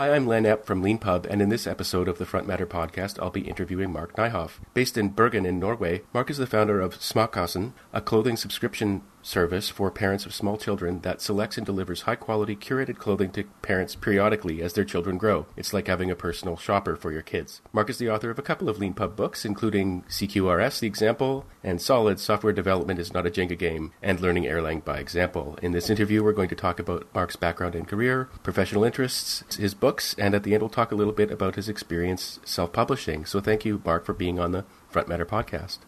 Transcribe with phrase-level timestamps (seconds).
[0.00, 3.18] Hi, I'm Len Epp from LeanPub, and in this episode of the Front Matter podcast,
[3.20, 4.52] I'll be interviewing Mark Nijhof.
[4.72, 9.68] Based in Bergen in Norway, Mark is the founder of Småkassen, a clothing subscription service
[9.68, 13.94] for parents of small children that selects and delivers high quality curated clothing to parents
[13.94, 15.46] periodically as their children grow.
[15.56, 17.60] It's like having a personal shopper for your kids.
[17.72, 21.80] Mark is the author of a couple of LeanPub books, including CQRS, The Example, and
[21.80, 25.58] Solid Software Development is Not a Jenga Game, and Learning Erlang by Example.
[25.62, 29.74] In this interview, we're going to talk about Mark's background and career, professional interests, his
[29.74, 33.24] books, and at the end, we'll talk a little bit about his experience self publishing.
[33.24, 35.78] So thank you, Mark, for being on the Front Matter podcast.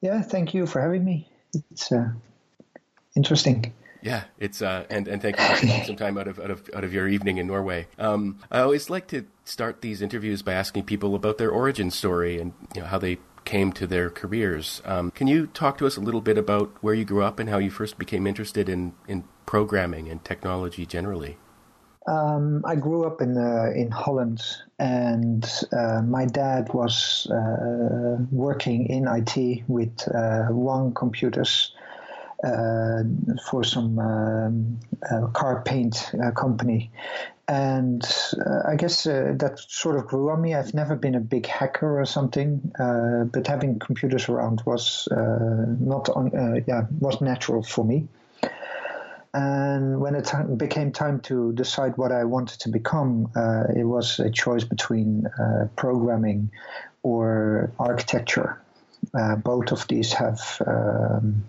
[0.00, 1.28] Yeah, thank you for having me.
[1.70, 2.10] It's uh,
[3.18, 3.74] interesting.
[4.00, 6.70] Yeah, it's uh, and and thank you for taking some time out of out of
[6.74, 7.88] out of your evening in Norway.
[7.98, 12.40] Um, I always like to start these interviews by asking people about their origin story
[12.40, 14.82] and you know, how they came to their careers.
[14.84, 17.48] Um, can you talk to us a little bit about where you grew up and
[17.50, 21.36] how you first became interested in in programming and technology generally?
[22.06, 24.40] Um, I grew up in uh, in Holland,
[24.78, 31.74] and uh, my dad was uh, working in IT with uh, one computers
[32.42, 36.90] for some um, uh, car paint uh, company.
[37.48, 38.02] And
[38.66, 40.54] I guess that sort of grew on me.
[40.54, 46.62] I've never been a big hacker or something, but having computers around was not on,
[46.66, 48.06] yeah, was natural for me.
[49.34, 54.20] And when it became time to decide what I wanted to become, uh, it was
[54.20, 56.50] a choice between uh, programming
[57.02, 58.60] or architecture.
[59.14, 61.44] Uh, both of these have um,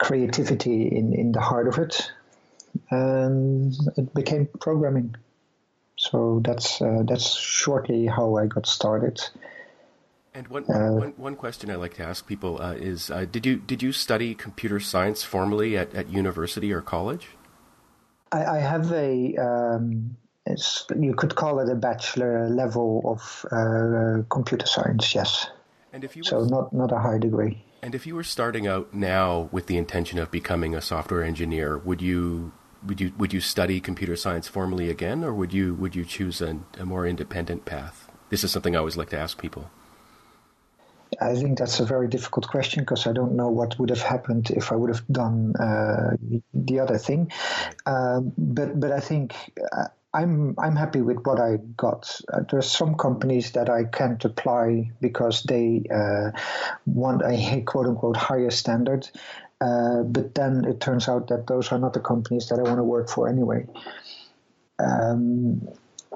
[0.00, 2.10] creativity in, in the heart of it,
[2.90, 5.14] and it became programming.
[5.96, 9.20] So that's uh, that's shortly how I got started.
[10.32, 13.44] And one, uh, one, one question I like to ask people uh, is: uh, Did
[13.44, 17.28] you did you study computer science formally at, at university or college?
[18.32, 20.16] I, I have a um,
[20.98, 25.14] you could call it a bachelor level of uh, computer science.
[25.14, 25.48] Yes.
[25.92, 27.62] And if you so not not a high degree.
[27.82, 31.78] And if you were starting out now with the intention of becoming a software engineer,
[31.78, 32.52] would you
[32.84, 36.40] would you would you study computer science formally again, or would you would you choose
[36.40, 38.10] a, a more independent path?
[38.28, 39.70] This is something I always like to ask people.
[41.20, 44.50] I think that's a very difficult question because I don't know what would have happened
[44.50, 46.16] if I would have done uh,
[46.54, 47.32] the other thing.
[47.84, 49.34] Uh, but but I think
[49.72, 52.20] uh, I'm I'm happy with what I got.
[52.32, 56.30] Uh, there's some companies that I can't apply because they uh,
[56.86, 59.08] want a quote unquote higher standard,
[59.60, 62.78] uh, but then it turns out that those are not the companies that I want
[62.78, 63.66] to work for anyway.
[64.80, 65.68] Um,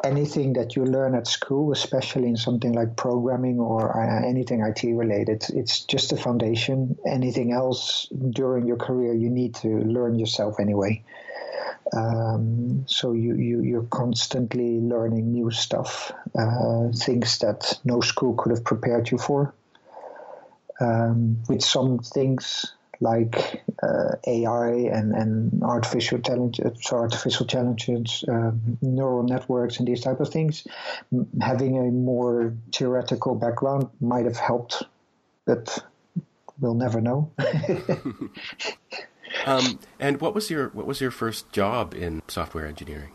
[0.03, 4.83] anything that you learn at school, especially in something like programming or uh, anything IT
[4.85, 6.99] related, it's just a foundation.
[7.07, 11.05] Anything else during your career, you need to learn yourself anyway.
[11.93, 18.51] Um, so you, you you're constantly learning new stuff, uh, things that no school could
[18.51, 19.55] have prepared you for.
[20.81, 28.53] Um, with some things like uh, AI and, and artificial intelligence, so artificial intelligence, uh,
[28.83, 30.67] neural networks, and these type of things,
[31.41, 34.83] having a more theoretical background might have helped,
[35.45, 35.79] but
[36.59, 37.31] we'll never know.
[39.47, 43.11] Um, and what was your what was your first job in software engineering?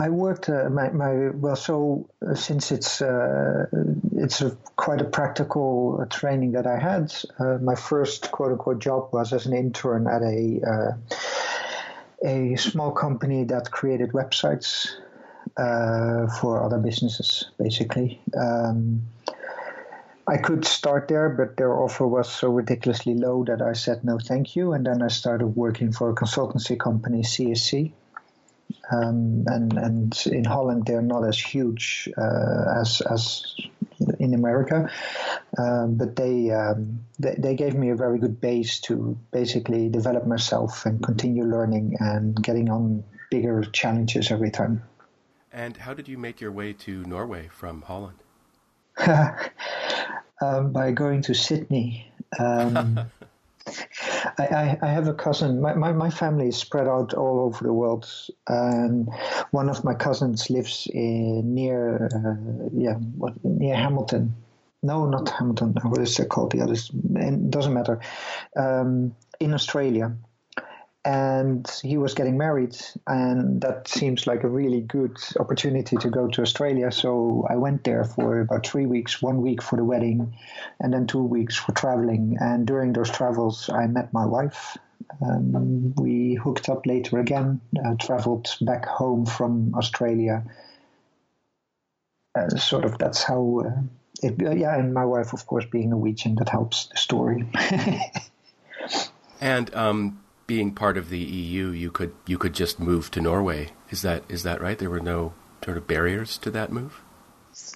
[0.00, 3.66] I worked uh, my, my well so uh, since it's uh,
[4.16, 7.12] it's a, quite a practical uh, training that I had.
[7.38, 10.96] Uh, my first quote unquote job was as an intern at a
[12.24, 14.88] a small company that created websites
[16.40, 18.20] for other businesses, basically.
[18.36, 19.02] Um,
[20.28, 24.18] I could start there, but their offer was so ridiculously low that I said no,
[24.18, 24.72] thank you.
[24.72, 27.92] And then I started working for a consultancy company, CSC.
[28.90, 33.54] Um, and and in Holland they're not as huge uh, as as
[34.18, 34.90] in America,
[35.58, 40.26] um, but they, um, they, they gave me a very good base to basically develop
[40.26, 44.82] myself and continue learning and getting on bigger challenges every time.
[45.52, 48.18] And how did you make your way to Norway from Holland?
[50.40, 52.10] um, by going to Sydney.
[52.38, 53.00] Um,
[54.38, 55.60] I, I, I, have a cousin.
[55.60, 58.10] My, my, my, family is spread out all over the world,
[58.46, 59.08] and
[59.50, 64.34] one of my cousins lives in near uh, yeah what, near Hamilton.
[64.82, 65.74] No, not Hamilton.
[65.82, 66.52] What is it called?
[66.52, 66.90] The others.
[66.94, 68.00] It doesn't matter.
[68.56, 70.16] Um, in Australia,
[71.04, 76.26] and he was getting married and that seems like a really good opportunity to go
[76.26, 80.36] to australia so i went there for about three weeks one week for the wedding
[80.80, 84.76] and then two weeks for traveling and during those travels i met my wife
[85.20, 90.44] Um, we hooked up later again, uh, traveled back home from Australia.
[92.34, 93.80] Uh, sort of that's how uh,
[94.22, 97.48] it, uh, yeah, and my wife, of course, being Norwegian, that helps the story.
[99.40, 103.70] and um, being part of the EU, you could you could just move to Norway.
[103.90, 104.76] Is that is that right?
[104.76, 105.34] There were no
[105.64, 107.02] sort of barriers to that move.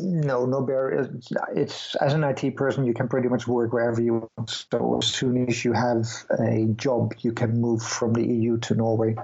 [0.00, 1.32] No, no barriers.
[1.54, 4.50] It's as an IT person, you can pretty much work wherever you want.
[4.50, 6.06] So as soon as you have
[6.38, 9.16] a job, you can move from the EU to Norway.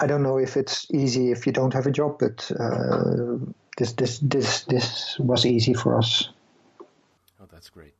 [0.00, 3.38] I don't know if it's easy if you don't have a job, but uh,
[3.78, 6.28] this this this this was easy for us.
[7.40, 7.97] Oh, that's great.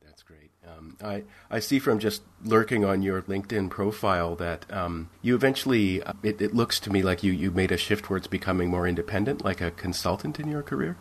[1.03, 6.13] I I see from just lurking on your LinkedIn profile that um, you eventually uh,
[6.23, 9.43] it, it looks to me like you you made a shift towards becoming more independent,
[9.43, 10.97] like a consultant in your career.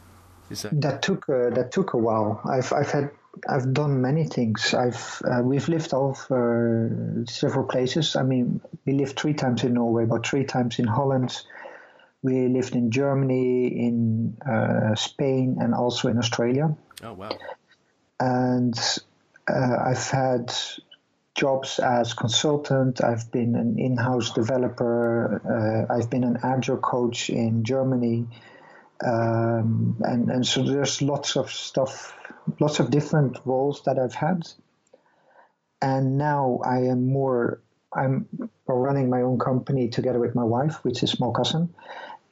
[0.51, 2.41] Is that that took uh, that took a while.
[2.45, 3.11] I've I've had
[3.49, 4.75] I've done many things.
[4.75, 8.17] I've uh, we've lived over several places.
[8.17, 11.37] I mean, we lived three times in Norway, but three times in Holland.
[12.23, 16.77] We lived in Germany, in uh, Spain, and also in Australia.
[17.03, 17.31] Oh wow!
[18.19, 18.77] And
[19.49, 20.53] uh, I've had
[21.35, 23.03] jobs as consultant.
[23.03, 25.87] I've been an in-house developer.
[25.89, 28.27] Uh, I've been an agile coach in Germany,
[29.05, 32.15] um, and and so there's lots of stuff,
[32.61, 34.49] lots of different roles that I've had.
[35.81, 37.61] And now I am more.
[37.93, 38.27] I'm
[38.67, 41.71] running my own company together with my wife, which is Småkassen,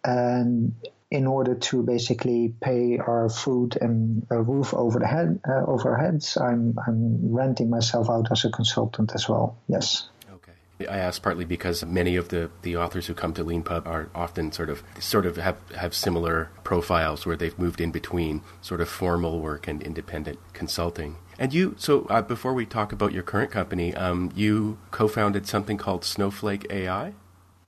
[0.04, 0.74] and
[1.10, 5.94] in order to basically pay our food and a roof over the head uh, over
[5.94, 9.56] our heads, I'm I'm renting myself out as a consultant as well.
[9.68, 10.08] Yes.
[10.32, 10.90] Okay.
[10.90, 14.50] I ask partly because many of the, the authors who come to Leanpub are often
[14.50, 18.88] sort of sort of have, have similar profiles where they've moved in between sort of
[18.88, 21.16] formal work and independent consulting.
[21.38, 25.76] And you, so uh, before we talk about your current company, um, you co-founded something
[25.76, 27.12] called Snowflake AI.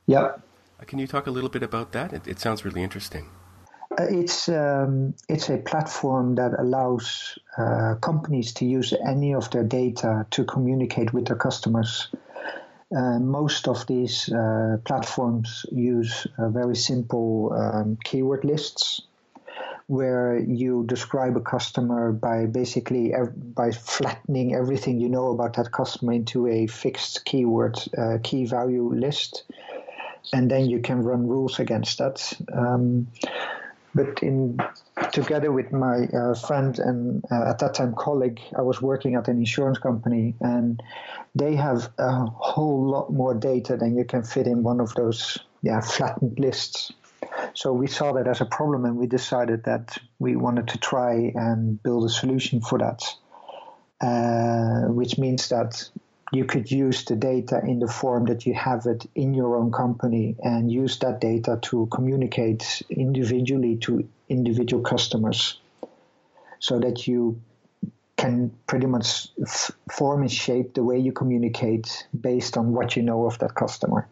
[0.07, 0.43] Yep.
[0.81, 2.13] Uh, can you talk a little bit about that?
[2.13, 3.29] It, it sounds really interesting.
[3.99, 9.65] Uh, it's um, it's a platform that allows uh, companies to use any of their
[9.65, 12.09] data to communicate with their customers.
[12.97, 19.03] Uh, most of these uh, platforms use uh, very simple um, keyword lists,
[19.89, 25.73] where you describe a customer by basically ev- by flattening everything you know about that
[25.73, 27.77] customer into a fixed keyword
[28.23, 29.45] key value list
[30.33, 32.33] and then you can run rules against that.
[32.53, 33.09] Um,
[33.95, 34.59] but in
[35.13, 39.29] together with my uh, friend and uh, at that time colleague, I was working at
[39.29, 40.83] an insurance company, and
[41.35, 45.39] they have a whole lot more data than you can fit in one of those
[45.63, 46.93] yeah flattened lists.
[47.55, 51.33] So we saw that as a problem, and we decided that we wanted to try
[51.35, 53.03] and build a solution for that.
[54.01, 55.91] Uh, which means that
[56.33, 59.73] you could use the data in the form that you have it in your own
[59.73, 65.59] company and use that data to communicate individually to individual customers
[66.59, 67.41] so that you
[68.17, 73.03] can pretty much f- form and shape the way you communicate based on what you
[73.03, 74.09] know of that customer.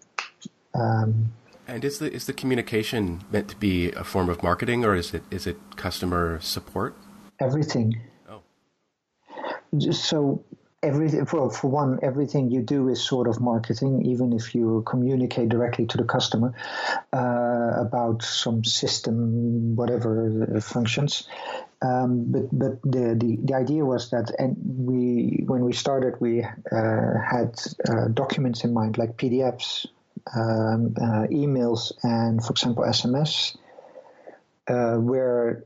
[0.74, 1.32] Um,
[1.66, 5.12] and is the is the communication meant to be a form of marketing or is
[5.12, 6.96] it is it customer support?
[7.40, 8.00] Everything.
[8.28, 8.42] Oh.
[9.90, 10.44] So
[11.26, 15.96] for, one everything you do is sort of marketing even if you communicate directly to
[15.96, 16.54] the customer
[17.12, 21.28] uh, about some system whatever functions.
[21.82, 26.42] Um, but but the, the, the idea was that and we when we started we
[26.42, 27.54] uh, had
[27.86, 29.86] uh, documents in mind like PDFs
[30.34, 33.56] um, uh, emails and for example SMS
[34.68, 35.64] uh, where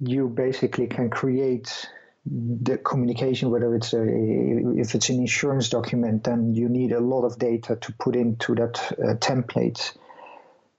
[0.00, 1.88] you basically can create
[2.26, 7.24] the communication, whether it's a, if it's an insurance document, then you need a lot
[7.24, 9.96] of data to put into that uh, template.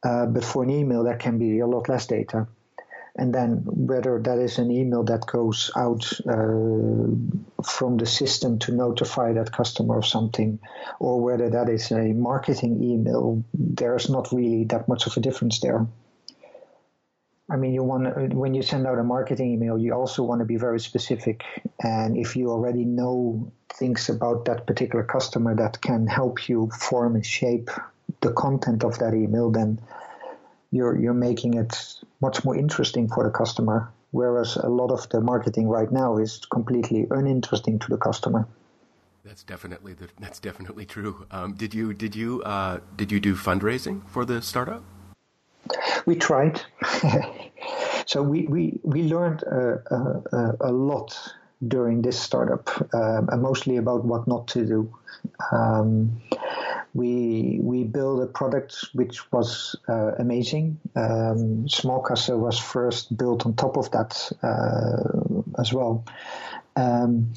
[0.04, 2.48] Uh, but for an email, that can be a lot less data.
[3.16, 8.72] And then whether that is an email that goes out uh, from the system to
[8.72, 10.60] notify that customer of something,
[11.00, 15.60] or whether that is a marketing email, there's not really that much of a difference
[15.60, 15.86] there.
[17.52, 20.46] I mean, you want when you send out a marketing email, you also want to
[20.46, 21.44] be very specific.
[21.84, 27.16] And if you already know things about that particular customer that can help you form
[27.16, 27.70] and shape
[28.22, 29.80] the content of that email, then
[30.72, 33.92] you're you're making it much more interesting for the customer.
[34.12, 38.48] Whereas a lot of the marketing right now is completely uninteresting to the customer.
[39.24, 41.28] That's definitely the, that's definitely true.
[41.32, 44.84] Um, did you did you uh, did you do fundraising for the startup?
[46.06, 46.62] We tried.
[48.10, 51.16] so we, we, we learned uh, uh, uh, a lot
[51.68, 54.98] during this startup, uh, and mostly about what not to do.
[55.52, 56.20] Um,
[56.96, 60.80] we we built a product which was uh, amazing.
[60.96, 66.04] Um, Småkassen was first built on top of that uh, as well.
[66.76, 67.32] Um,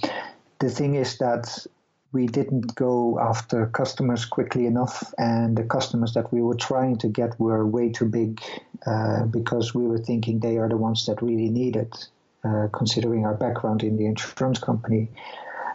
[0.58, 1.66] the thing is that
[2.12, 7.08] we didn't go after customers quickly enough, and the customers that we were trying to
[7.08, 8.40] get were way too big
[8.86, 12.08] uh, because we were thinking they are the ones that really need it,
[12.44, 15.08] uh, considering our background in the insurance company.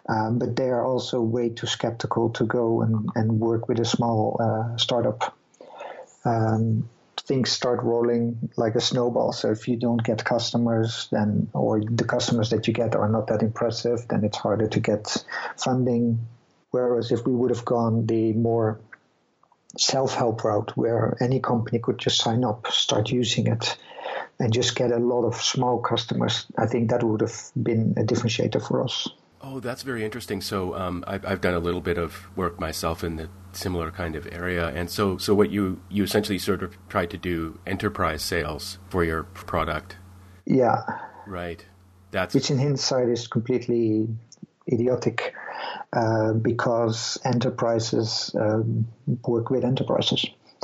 [0.10, 3.86] Um, but they are also way too skeptical to go and, and work with a
[3.86, 5.36] small uh, startup.
[6.24, 6.88] Um,
[7.28, 9.34] things start rolling like a snowball.
[9.34, 13.28] So if you don't get customers, then or the customers that you get are not
[13.28, 15.26] that impressive, then it's harder to get
[15.58, 16.26] funding.
[16.72, 18.80] Whereas if we would have gone the more
[19.78, 23.78] self-help route, where any company could just sign up, start using it,
[24.40, 28.04] and just get a lot of small customers, I think that would have been a
[28.04, 29.10] differentiator for us.
[29.42, 30.42] Oh, that's very interesting.
[30.42, 34.16] So um, I've, I've done a little bit of work myself in the similar kind
[34.16, 38.22] of area, and so so what you you essentially sort of tried to do enterprise
[38.22, 39.98] sales for your product.
[40.46, 40.84] Yeah.
[41.26, 41.66] Right.
[42.12, 44.08] That's which in hindsight is completely
[44.72, 45.34] idiotic
[45.94, 48.88] uh, because enterprises um,
[49.26, 50.26] work with enterprises.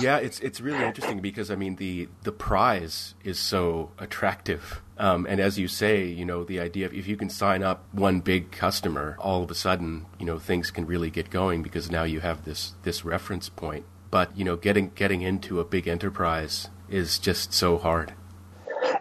[0.00, 5.26] yeah, it's it's really interesting because I mean the the prize is so attractive, um,
[5.28, 8.20] and as you say, you know the idea of if you can sign up one
[8.20, 12.04] big customer, all of a sudden you know things can really get going because now
[12.04, 13.84] you have this this reference point.
[14.10, 18.14] But you know getting getting into a big enterprise is just so hard.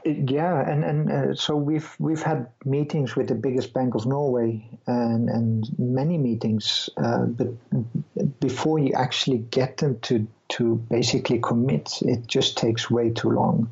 [0.06, 4.70] Yeah, and and uh, so we've we've had meetings with the biggest bank of Norway,
[4.86, 7.50] and and many meetings, uh, but
[8.40, 13.70] before you actually get them to to basically commit, it just takes way too long.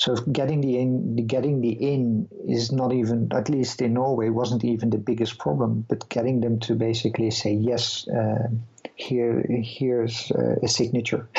[0.00, 4.64] So getting the in, getting the in is not even, at least in Norway, wasn't
[4.64, 5.84] even the biggest problem.
[5.86, 8.48] But getting them to basically say yes, uh,
[8.94, 11.28] here here's uh, a signature.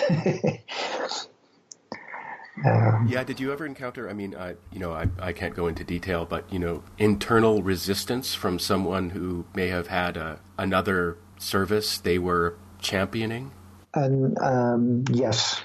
[2.64, 3.24] Um, yeah.
[3.24, 4.08] Did you ever encounter?
[4.08, 7.64] I mean, I, you know, I, I can't go into detail, but you know, internal
[7.64, 13.52] resistance from someone who may have had a, another service they were championing.
[13.96, 15.64] And um, yes,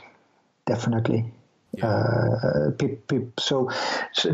[0.65, 1.36] definitely.
[1.76, 1.87] Yeah.
[1.87, 2.71] Uh,
[3.38, 3.71] so,
[4.12, 4.30] so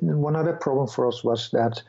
[0.00, 1.82] one other problem for us was that,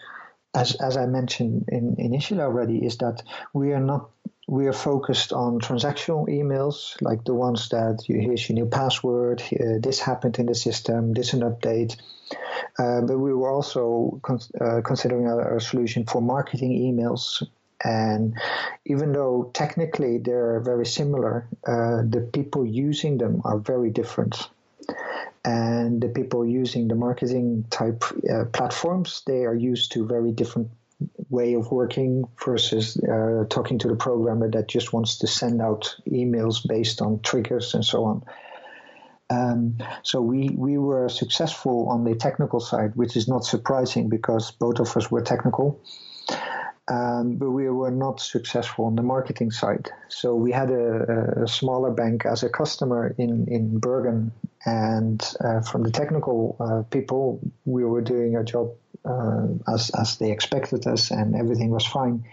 [0.53, 3.23] as as I mentioned in, initially already, is that
[3.53, 4.09] we are not
[4.47, 9.41] we are focused on transactional emails, like the ones that you here's your new password,
[9.41, 11.95] uh, this happened in the system, this an update.
[12.77, 17.45] Uh, but we were also con- uh, considering a, a, solution for marketing emails.
[17.83, 18.35] And
[18.85, 24.49] even though technically they're very similar, uh, the people using them are very different.
[25.45, 30.69] And the people using the marketing type uh, platforms, they are used to very different
[31.29, 35.95] way of working versus uh, talking to the programmer that just wants to send out
[36.09, 38.23] emails based on triggers and so on.
[39.29, 44.51] Um, so we, we were successful on the technical side, which is not surprising because
[44.51, 45.81] both of us were technical.
[46.87, 49.89] Um, but we were not successful on the marketing side.
[50.07, 54.31] So we had a, a smaller bank as a customer in, in Bergen,
[54.65, 58.69] and uh, from the technical uh, people, we were doing a job
[59.03, 62.23] uh, as as they expected us, and everything was fine.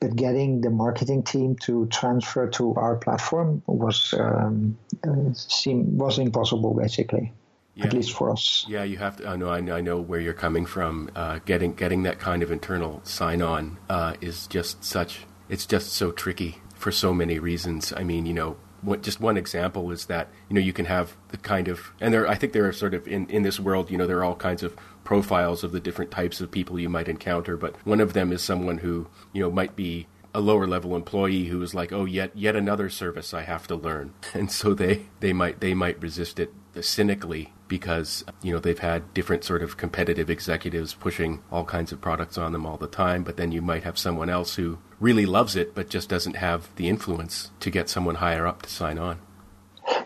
[0.00, 6.18] But getting the marketing team to transfer to our platform was um, uh, seem was
[6.18, 7.32] impossible, basically.
[7.74, 7.86] Yeah.
[7.86, 8.66] At least for us.
[8.68, 9.28] Yeah, you have to.
[9.28, 9.50] I know.
[9.50, 11.10] I know, where you're coming from.
[11.14, 15.24] Uh, getting getting that kind of internal sign on uh, is just such.
[15.48, 17.92] It's just so tricky for so many reasons.
[17.96, 21.16] I mean, you know, what, just one example is that you know you can have
[21.28, 23.90] the kind of and there I think there are sort of in in this world
[23.90, 24.74] you know there are all kinds of
[25.04, 28.42] profiles of the different types of people you might encounter, but one of them is
[28.42, 32.30] someone who you know might be a lower level employee who is like, oh, yet
[32.36, 36.38] yet another service I have to learn, and so they they might they might resist
[36.38, 41.92] it cynically because you know they've had different sort of competitive executives pushing all kinds
[41.92, 44.76] of products on them all the time but then you might have someone else who
[44.98, 48.68] really loves it but just doesn't have the influence to get someone higher up to
[48.68, 49.18] sign on.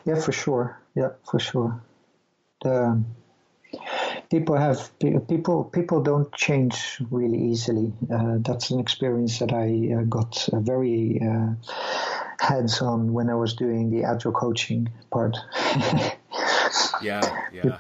[0.05, 0.79] Yeah for sure.
[0.95, 1.83] Yeah for sure.
[2.63, 3.03] The
[4.31, 4.79] people have
[5.27, 7.93] people people don't change really easily.
[8.13, 11.21] Uh, that's an experience that i uh, got uh, very
[12.41, 15.37] hands on when i was doing the agile coaching part
[17.05, 17.21] Yeah,
[17.53, 17.79] yeah.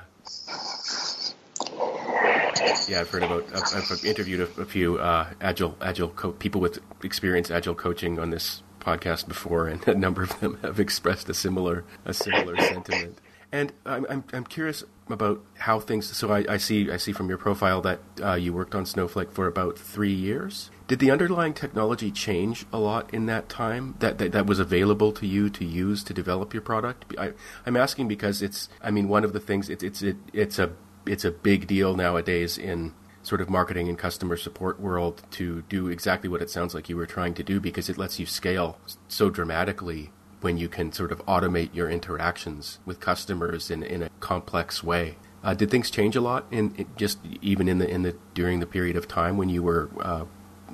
[2.89, 3.45] Yeah, I've heard about.
[3.55, 8.19] I've, I've interviewed a, a, few uh, agile agile co- people with experience agile coaching
[8.19, 12.57] on this podcast before, and a number of them have expressed a similar a similar
[12.59, 13.19] sentiment.
[13.51, 14.85] And I'm, I'm I'm curious.
[15.09, 16.15] about how things?
[16.15, 19.33] So I, I see I see from your profile that uh, you worked on Snowflake
[19.33, 20.71] for about three years.
[20.87, 25.13] Did the underlying technology change a lot in that time that, that, that was available
[25.13, 27.07] to you to use to develop your product?
[27.17, 27.33] I,
[27.65, 30.73] am asking because it's I mean one of the things it's it's it, it's a
[31.07, 35.89] it's a big deal nowadays in sort of marketing and customer support world to do
[35.89, 38.77] exactly what it sounds like you were trying to do because it lets you scale
[39.09, 40.11] so dramatically
[40.43, 45.17] when you can sort of automate your interactions with customers in, in a complex way.
[45.43, 48.61] Uh, did things change a lot in, in, just even in the in the during
[48.61, 50.25] the period of time when you were uh,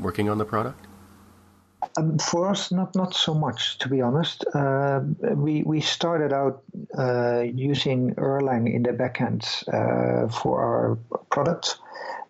[0.00, 0.86] working on the product?
[1.96, 4.44] Um, for us, not not so much, to be honest.
[4.54, 5.00] Uh,
[5.34, 6.62] we we started out
[6.96, 10.98] uh, using Erlang in the backend uh, for our
[11.30, 11.78] products,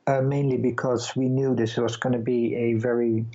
[0.06, 3.26] uh, mainly because we knew this was going to be a very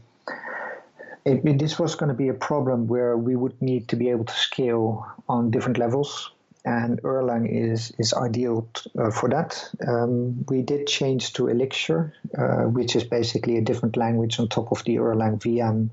[1.26, 4.26] it, this was going to be a problem where we would need to be able
[4.26, 6.32] to scale on different levels,
[6.66, 9.70] and Erlang is is ideal t- uh, for that.
[9.88, 14.72] Um, we did change to Elixir, uh, which is basically a different language on top
[14.72, 15.90] of the Erlang VM,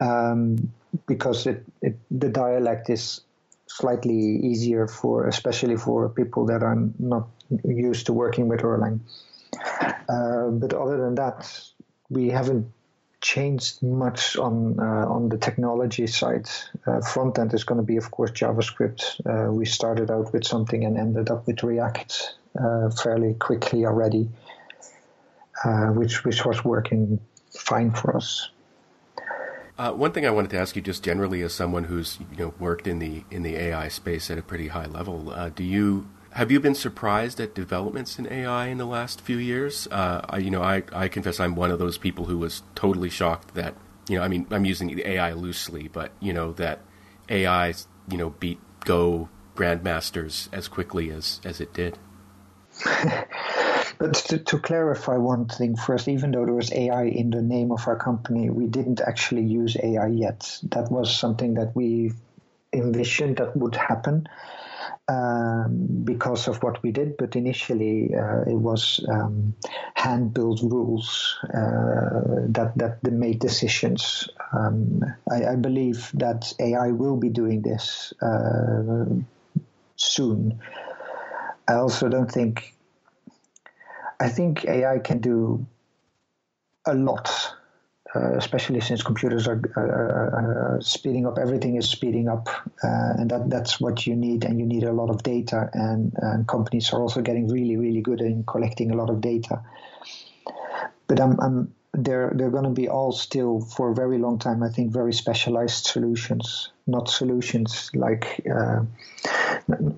[0.00, 0.72] um,
[1.06, 3.20] because it, it, the dialect is
[3.66, 7.26] slightly easier for, especially for people that are not
[7.64, 9.00] used to working with Erlang.
[10.08, 11.50] Uh, but other than that,
[12.10, 12.70] we haven't
[13.24, 16.48] changed much on uh, on the technology side.
[16.86, 19.00] Uh, front end is going to be, of course, JavaScript.
[19.24, 24.28] Uh, we started out with something and ended up with React uh, fairly quickly already,
[25.64, 27.18] uh, which which was working
[27.50, 28.50] fine for us.
[29.76, 32.54] Uh, one thing I wanted to ask you, just generally, as someone who's you know
[32.60, 36.50] worked in the in the AI space at a pretty high level, do you have
[36.50, 39.86] you been surprised at developments in AI in the last few years?
[39.86, 43.08] Uh, I, you know, I, I confess I'm one of those people who was totally
[43.08, 43.76] shocked that,
[44.08, 46.80] you know, I mean, I'm using AI loosely, but, you know, that
[47.28, 47.74] AI,
[48.10, 51.98] you know, beat Go grandmasters as quickly as, as it did.
[53.98, 57.70] but to, to, clarify one thing first, even though there was AI in the name
[57.70, 60.58] of our company, we didn't actually use AI yet.
[60.64, 62.12] That was something that we
[62.72, 64.28] envisioned that would happen
[65.08, 69.54] um, because of what we did, but initially uh, it was um,
[69.94, 74.28] hand-built rules uh, that that made decisions.
[74.52, 79.04] Um, I, I, believe that AI will be doing this uh,
[79.96, 80.60] soon.
[81.68, 82.74] I also don't think.
[84.20, 85.66] I think AI can do
[86.86, 87.54] a lot
[88.16, 91.38] uh, especially since computers are, are, are, speeding up.
[91.38, 92.48] Everything is speeding up,
[92.82, 94.44] uh, and that that's what you need.
[94.44, 95.68] And you need a lot of data.
[95.72, 99.62] And, and companies are also getting really, really good in collecting a lot of data.
[101.06, 104.62] But I'm, I'm they're they're going to be all still for a very long time.
[104.62, 108.80] I think very specialized solutions, not solutions like uh,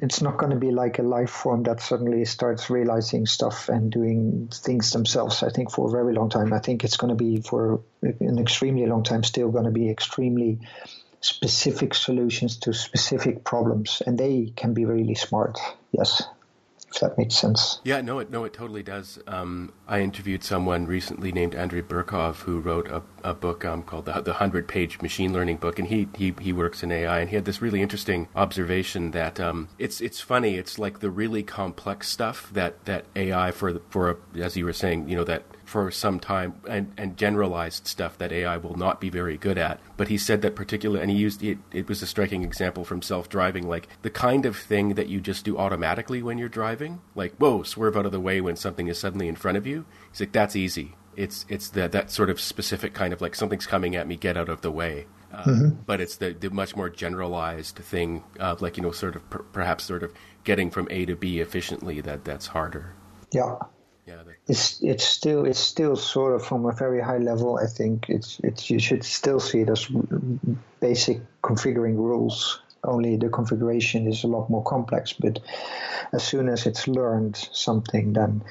[0.03, 3.91] it's not going to be like a life form that suddenly starts realizing stuff and
[3.91, 5.43] doing things themselves.
[5.43, 6.53] I think for a very long time.
[6.53, 9.91] I think it's going to be for an extremely long time still going to be
[9.91, 10.61] extremely
[11.21, 15.59] specific solutions to specific problems, and they can be really smart.
[15.93, 16.23] Yes
[16.93, 17.81] if that makes sense.
[17.85, 19.19] Yeah, no, it no, it totally does.
[19.27, 24.07] Um, I interviewed someone recently named Andrei Burkov who wrote a, a book um, called
[24.07, 27.31] the, the Hundred Page Machine Learning Book, and he, he he works in AI, and
[27.31, 31.43] he had this really interesting observation that um, it's it's funny, it's like the really
[31.43, 35.25] complex stuff that, that AI for the, for a, as you were saying, you know
[35.25, 39.59] that for some time and, and generalized stuff that AI will not be very good
[39.59, 39.81] at.
[39.97, 43.03] But he said that particular, and he used it, it was a striking example from
[43.03, 47.01] self driving, like the kind of thing that you just do automatically when you're driving,
[47.17, 49.85] like, whoa, swerve out of the way when something is suddenly in front of you.
[50.11, 50.95] He's like, that's easy.
[51.17, 54.37] It's, it's that, that sort of specific kind of like something's coming at me, get
[54.37, 55.07] out of the way.
[55.33, 55.69] Uh, mm-hmm.
[55.85, 59.43] But it's the, the much more generalized thing, uh, like, you know, sort of per-
[59.43, 60.13] perhaps sort of
[60.45, 62.95] getting from A to B efficiently that that's harder.
[63.33, 63.57] Yeah
[64.07, 67.59] yeah, it's it's still it's still sort of from a very high level.
[67.59, 69.89] I think it's it's you should still see it as
[70.79, 72.61] basic configuring rules.
[72.85, 75.13] Only the configuration is a lot more complex.
[75.13, 75.41] But
[76.13, 78.45] as soon as it's learned something, then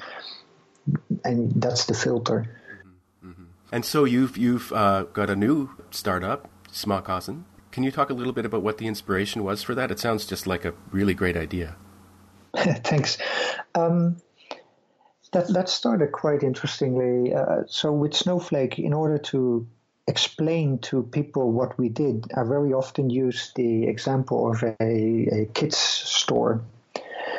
[1.24, 2.54] and that's the filter.
[2.68, 3.44] Mm-hmm, mm-hmm.
[3.72, 7.44] And so you've you've uh, got a new startup, Småkassen.
[7.72, 9.90] Can you talk a little bit about what the inspiration was for that?
[9.90, 11.76] It sounds just like a really great idea.
[12.56, 13.18] Thanks.
[13.74, 14.16] Um,
[15.32, 17.34] that that started quite interestingly.
[17.34, 19.66] Uh, so with Snowflake, in order to
[20.06, 25.46] explain to people what we did, I very often use the example of a, a
[25.52, 26.62] kids store.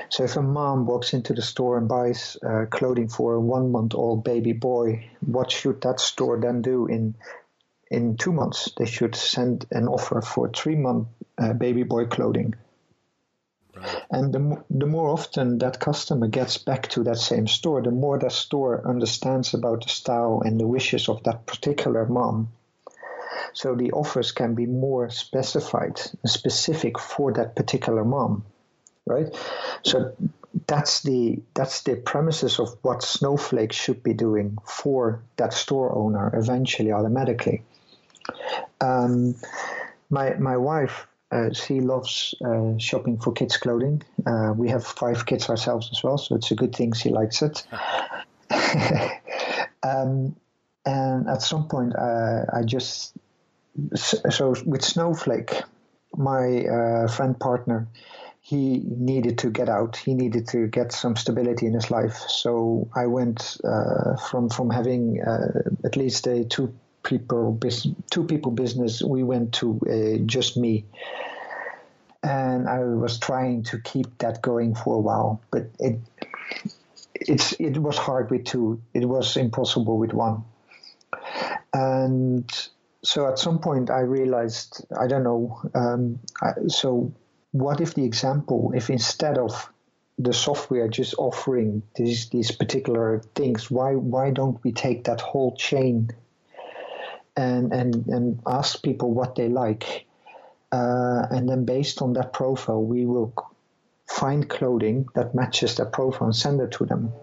[0.09, 3.71] So if a mom walks into the store and buys uh, clothing for a one
[3.71, 7.15] month old baby boy, what should that store then do in
[7.89, 8.71] in two months?
[8.77, 12.55] They should send an offer for three month uh, baby boy clothing.
[13.79, 14.03] Right.
[14.11, 18.17] And the, the more often that customer gets back to that same store, the more
[18.19, 22.49] that store understands about the style and the wishes of that particular mom.
[23.53, 28.45] So the offers can be more specified specific for that particular mom,
[29.05, 29.35] right?
[29.83, 30.13] So
[30.67, 36.31] that's the that's the premises of what Snowflake should be doing for that store owner
[36.35, 37.63] eventually automatically.
[38.81, 39.35] Um,
[40.09, 44.01] my my wife uh, she loves uh, shopping for kids clothing.
[44.25, 47.41] Uh, we have five kids ourselves as well, so it's a good thing she likes
[47.41, 47.65] it.
[49.83, 50.35] um,
[50.85, 53.13] and at some point, uh, I just
[53.93, 55.61] so with Snowflake,
[56.15, 57.87] my uh, friend partner,
[58.39, 59.97] he needed to get out.
[59.97, 62.15] He needed to get some stability in his life.
[62.29, 65.19] So I went uh, from from having
[65.83, 66.73] at least a two
[67.07, 67.59] people
[68.11, 70.85] two people business we went to uh, just me.
[72.23, 75.99] And i was trying to keep that going for a while but it
[77.15, 78.81] it's it was hard with two.
[78.93, 80.43] It was impossible with one.
[81.73, 82.49] And
[83.03, 87.13] so at some point i realized i don't know um, I, so
[87.51, 89.71] what if the example if instead of
[90.17, 95.55] the software just offering these these particular things why why don't we take that whole
[95.55, 96.09] chain
[97.37, 100.05] and and and ask people what they like,
[100.71, 103.33] uh, and then based on that profile, we will
[104.07, 107.13] find clothing that matches that profile and send it to them.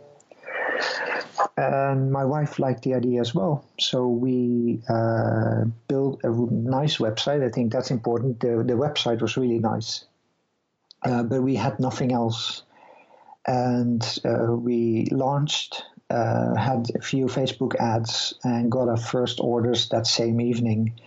[1.57, 7.45] And my wife liked the idea as well, so we uh, built a nice website.
[7.45, 8.41] I think that's important.
[8.41, 10.05] The the website was really nice,
[11.03, 12.63] uh, but we had nothing else,
[13.47, 19.89] and uh, we launched uh, had a few Facebook ads and got our first orders
[19.89, 21.01] that same evening.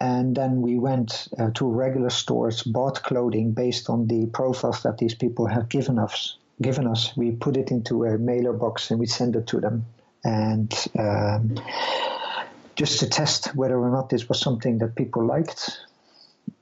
[0.00, 4.98] And then we went uh, to regular stores, bought clothing based on the profiles that
[4.98, 6.36] these people have given us.
[6.60, 9.86] Given us, we put it into a mailer box and we send it to them,
[10.24, 11.56] and um,
[12.76, 15.78] just to test whether or not this was something that people liked.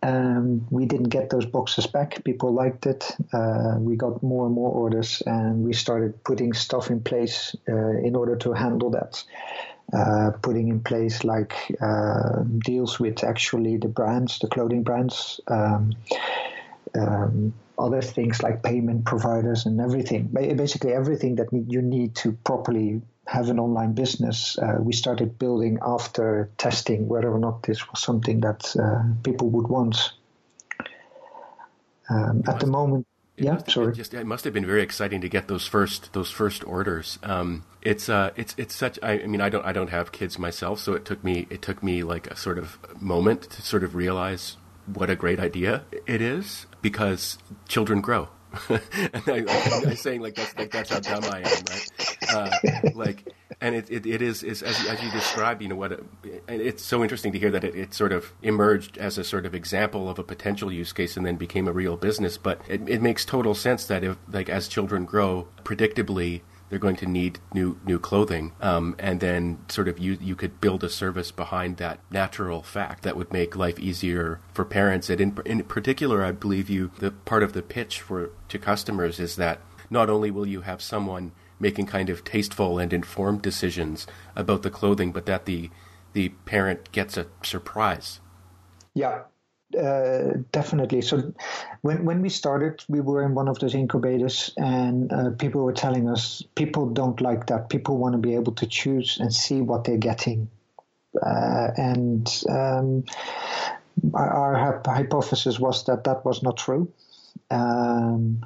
[0.02, 2.24] Um, we didn't get those boxes back.
[2.24, 3.04] People liked it.
[3.32, 7.98] Uh, we got more and more orders, and we started putting stuff in place uh,
[7.98, 9.22] in order to handle that.
[9.92, 15.92] Uh, putting in place like uh, deals with actually the brands, the clothing brands, um,
[16.96, 20.28] um, other things like payment providers and everything.
[20.32, 25.78] Basically, everything that you need to properly have an online business, uh, we started building
[25.82, 30.14] after testing whether or not this was something that uh, people would want.
[32.08, 33.94] Um, at the moment, yeah, sorry.
[33.94, 37.20] Just, it must have been very exciting to get those first those first orders.
[37.22, 38.98] Um, it's uh, it's it's such.
[39.00, 41.62] I, I, mean, I don't I don't have kids myself, so it took me it
[41.62, 45.84] took me like a sort of moment to sort of realize what a great idea
[46.04, 47.38] it is because
[47.68, 48.28] children grow.
[48.68, 49.44] and I,
[49.86, 51.88] am saying like that's like that's how dumb I am, right?
[52.32, 52.50] Uh,
[52.94, 55.92] like, and it, it, it is, is as, as you described, you know what?
[55.92, 59.46] and it's so interesting to hear that it, it sort of emerged as a sort
[59.46, 62.38] of example of a potential use case and then became a real business.
[62.38, 66.96] But it, it makes total sense that if like as children grow, predictably they're going
[66.96, 70.88] to need new new clothing, um, and then sort of you you could build a
[70.88, 75.10] service behind that natural fact that would make life easier for parents.
[75.10, 79.18] And in in particular, I believe you the part of the pitch for to customers
[79.20, 84.06] is that not only will you have someone making kind of tasteful and informed decisions
[84.34, 85.70] about the clothing, but that the
[86.12, 88.20] the parent gets a surprise.
[88.94, 89.24] Yeah,
[89.78, 91.00] uh, definitely.
[91.02, 91.32] So
[91.82, 95.72] when when we started, we were in one of those incubators, and uh, people were
[95.72, 97.68] telling us people don't like that.
[97.68, 100.48] People want to be able to choose and see what they're getting,
[101.22, 103.04] uh, and um,
[104.14, 106.92] our, hypothesis was that that was not true.
[107.50, 108.44] Um,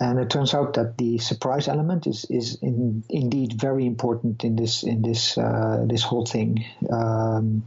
[0.00, 4.56] and it turns out that the surprise element is is in, indeed very important in
[4.56, 6.64] this in this uh, this whole thing.
[6.90, 7.64] Um,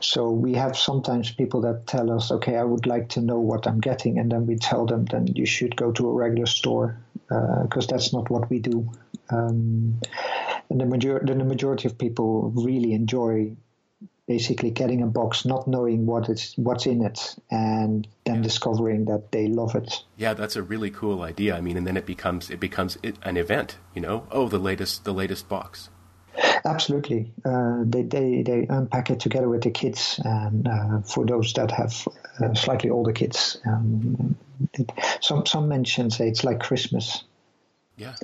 [0.00, 3.66] so we have sometimes people that tell us, okay, I would like to know what
[3.66, 6.98] I'm getting, and then we tell them, then you should go to a regular store
[7.28, 8.90] because uh, that's not what we do.
[9.30, 10.00] Um,
[10.70, 13.56] and the, major- the majority of people really enjoy
[14.26, 18.42] basically getting a box, not knowing what it's what's in it, and then yeah.
[18.42, 20.02] discovering that they love it.
[20.16, 21.56] Yeah, that's a really cool idea.
[21.56, 23.78] I mean, and then it becomes it becomes an event.
[23.94, 25.90] You know, oh, the latest the latest box.
[26.66, 31.52] Absolutely, uh, they, they they unpack it together with the kids, and uh, for those
[31.52, 32.08] that have
[32.40, 34.36] uh, slightly older kids, um,
[34.74, 37.22] it, some some mention say it's like Christmas.
[37.98, 38.14] Yeah,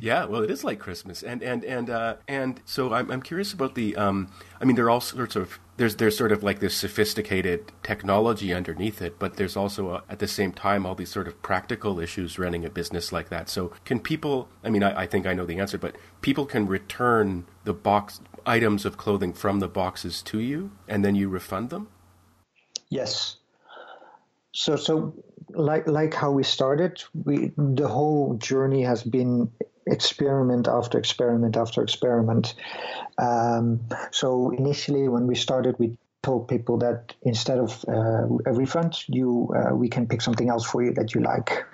[0.00, 0.24] yeah.
[0.26, 3.74] Well, it is like Christmas, and and and uh, and so I'm I'm curious about
[3.74, 3.96] the.
[3.96, 7.72] Um, I mean, there are all sorts of there's there's sort of like this sophisticated
[7.82, 11.42] technology underneath it, but there's also uh, at the same time all these sort of
[11.42, 13.48] practical issues running a business like that.
[13.48, 14.48] So can people?
[14.62, 18.20] I mean, I, I think I know the answer, but people can return the box
[18.46, 21.88] items of clothing from the boxes to you, and then you refund them.
[22.90, 23.38] Yes.
[24.52, 25.14] So so
[25.50, 29.50] like like how we started, we the whole journey has been
[29.86, 32.54] experiment after experiment after experiment.
[33.18, 33.80] Um,
[34.10, 39.54] so initially, when we started, we told people that instead of uh, a refund, you
[39.56, 41.64] uh, we can pick something else for you that you like.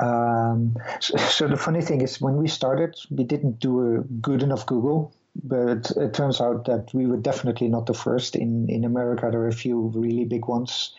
[0.00, 4.42] Um, so, so, the funny thing is, when we started, we didn't do a good
[4.42, 8.36] enough Google but it turns out that we were definitely not the first.
[8.36, 10.94] In in America, there are a few really big ones.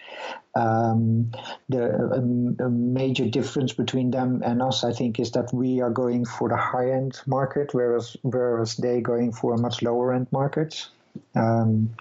[0.55, 1.31] Um,
[1.69, 5.89] the a, a major difference between them and us, I think, is that we are
[5.89, 10.27] going for the high end market, whereas whereas they going for a much lower end
[10.31, 10.87] market.
[11.35, 11.95] Um,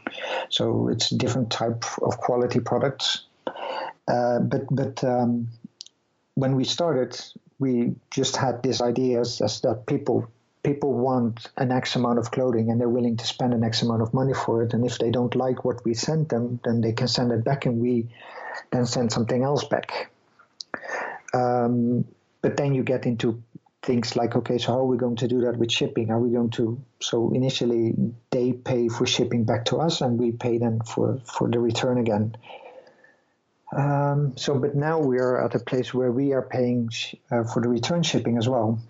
[0.50, 3.22] so it's a different type of quality products.
[4.06, 5.48] Uh, but but um,
[6.34, 7.20] when we started,
[7.58, 10.30] we just had this idea as, as that people
[10.62, 14.02] people want an X amount of clothing and they're willing to spend an X amount
[14.02, 14.74] of money for it.
[14.74, 17.66] And if they don't like what we send them, then they can send it back
[17.66, 18.08] and we
[18.70, 20.10] then send something else back.
[21.32, 22.04] Um,
[22.42, 23.42] but then you get into
[23.82, 26.10] things like, okay, so how are we going to do that with shipping?
[26.10, 27.94] Are we going to, so initially
[28.30, 31.96] they pay for shipping back to us and we pay them for, for the return
[31.96, 32.36] again.
[33.74, 37.62] Um, so, but now we're at a place where we are paying sh- uh, for
[37.62, 38.80] the return shipping as well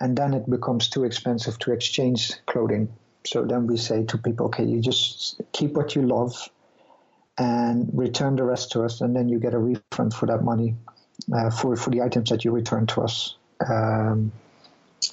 [0.00, 2.92] and then it becomes too expensive to exchange clothing.
[3.26, 6.48] So then we say to people, okay, you just keep what you love
[7.38, 10.74] and return the rest to us, and then you get a refund for that money
[11.34, 13.36] uh, for for the items that you return to us.
[13.66, 14.32] Um,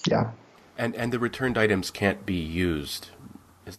[0.08, 0.32] yeah.
[0.78, 3.10] And and the returned items can't be used.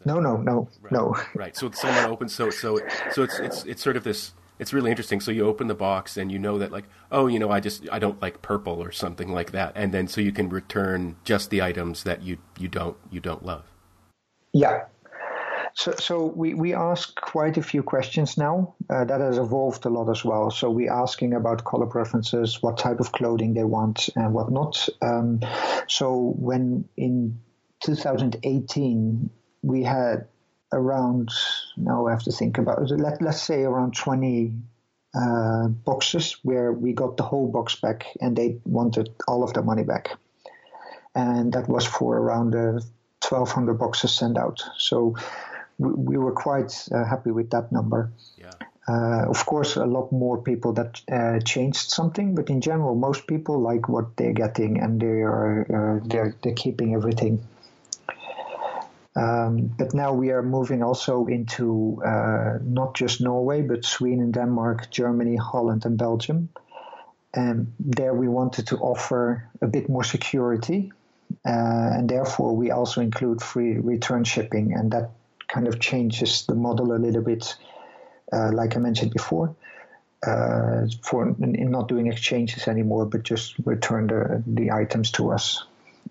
[0.04, 0.92] No, no, no, right.
[0.92, 1.16] no.
[1.34, 1.56] Right.
[1.56, 2.34] So someone opens.
[2.34, 2.80] So so
[3.12, 5.20] so it's it's it's sort of this it's really interesting.
[5.20, 7.88] So you open the box and you know that like, oh, you know, I just
[7.90, 11.50] I don't like purple or something like that, and then so you can return just
[11.50, 13.64] the items that you you don't you don't love.
[14.52, 14.84] Yeah.
[15.76, 18.76] So, so we, we ask quite a few questions now.
[18.88, 20.52] Uh, that has evolved a lot as well.
[20.52, 24.88] So we're asking about color preferences, what type of clothing they want, and what not.
[25.02, 25.40] Um,
[25.88, 27.40] so when in
[27.80, 29.30] 2018
[29.62, 30.28] we had
[30.74, 31.30] around
[31.76, 33.00] now I have to think about it.
[33.00, 34.52] Let, let's say around 20
[35.14, 39.62] uh, boxes where we got the whole box back and they wanted all of the
[39.62, 40.16] money back.
[41.14, 42.80] And that was for around uh,
[43.28, 44.62] 1,200 boxes sent out.
[44.76, 45.16] So
[45.78, 48.10] we, we were quite uh, happy with that number.
[48.36, 48.50] Yeah.
[48.86, 53.26] Uh, of course, a lot more people that uh, changed something, but in general, most
[53.26, 57.40] people like what they're getting and they are uh, they're they're keeping everything.
[59.16, 64.90] Um, but now we are moving also into uh, not just Norway, but Sweden, Denmark,
[64.90, 66.48] Germany, Holland, and Belgium.
[67.32, 70.92] And there we wanted to offer a bit more security.
[71.46, 74.72] Uh, and therefore, we also include free return shipping.
[74.72, 75.10] And that
[75.48, 77.56] kind of changes the model a little bit,
[78.32, 79.54] uh, like I mentioned before.
[80.26, 85.66] Uh, for not doing exchanges anymore, but just return the, the items to us.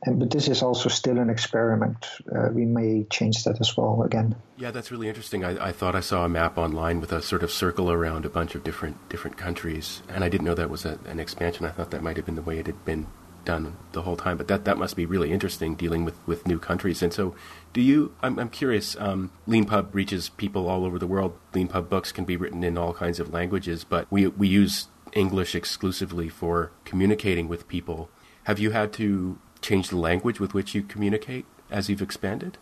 [0.05, 2.05] And, but this is also still an experiment.
[2.33, 4.35] Uh, we may change that as well again.
[4.57, 5.43] Yeah, that's really interesting.
[5.45, 8.29] I, I, thought I saw a map online with a sort of circle around a
[8.29, 11.65] bunch of different different countries, and I didn't know that was a, an expansion.
[11.65, 13.07] I thought that might have been the way it had been
[13.45, 14.37] done the whole time.
[14.37, 17.01] But that, that must be really interesting dealing with, with new countries.
[17.01, 17.35] And so,
[17.71, 18.15] do you?
[18.21, 18.95] I'm, I'm curious.
[18.99, 21.37] Um, Leanpub reaches people all over the world.
[21.53, 25.55] Leanpub books can be written in all kinds of languages, but we we use English
[25.55, 28.09] exclusively for communicating with people.
[28.45, 32.58] Have you had to change the language with which you communicate as you've expanded?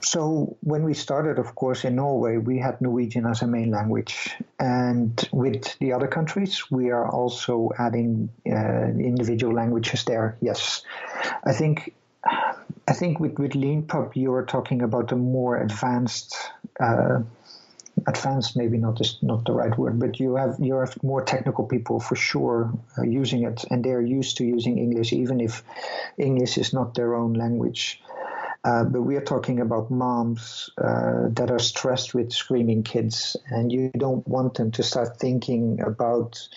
[0.00, 4.36] So when we started, of course, in Norway, we had Norwegian as a main language,
[4.58, 10.36] and with the other countries, we are also adding uh, individual languages there.
[10.40, 10.82] Yes,
[11.44, 11.94] I think.
[12.86, 16.34] I think with, with Leanpub, you are talking about a more advanced
[16.80, 17.20] uh,
[18.06, 21.64] advanced maybe not is not the right word, but you have you have more technical
[21.64, 25.62] people for sure uh, using it, and they're used to using English, even if
[26.16, 28.00] English is not their own language.
[28.64, 33.72] Uh, but we are talking about moms uh, that are stressed with screaming kids, and
[33.72, 36.48] you don't want them to start thinking about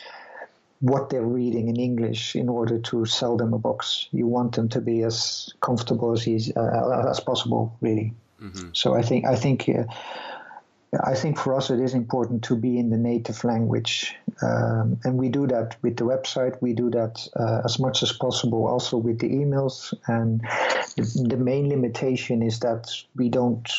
[0.80, 4.08] what they're reading in English in order to sell them a box.
[4.12, 8.14] You want them to be as comfortable as uh, as possible, really.
[8.42, 8.70] Mm-hmm.
[8.74, 9.84] So I think I think uh,
[11.00, 15.18] I think for us it is important to be in the native language, um, and
[15.18, 16.62] we do that with the website.
[16.62, 19.94] We do that uh, as much as possible, also with the emails.
[20.08, 20.42] And
[20.98, 23.70] the, the main limitation is that we don't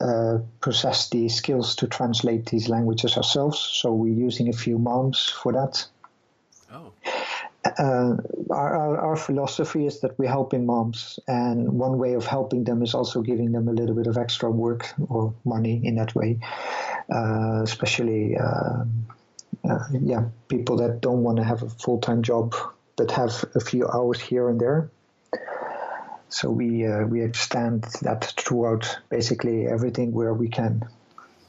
[0.00, 3.60] uh, possess the skills to translate these languages ourselves.
[3.60, 5.86] So we're using a few moms for that.
[6.72, 6.92] Oh.
[7.64, 8.16] Uh,
[8.50, 12.82] our, our, our, philosophy is that we're helping moms, and one way of helping them
[12.82, 16.38] is also giving them a little bit of extra work or money in that way,
[17.14, 18.84] uh, especially uh,
[19.68, 22.54] uh yeah people that don't want to have a full time job
[22.96, 24.90] but have a few hours here and there.
[26.28, 30.88] So we uh, we extend that throughout basically everything where we can.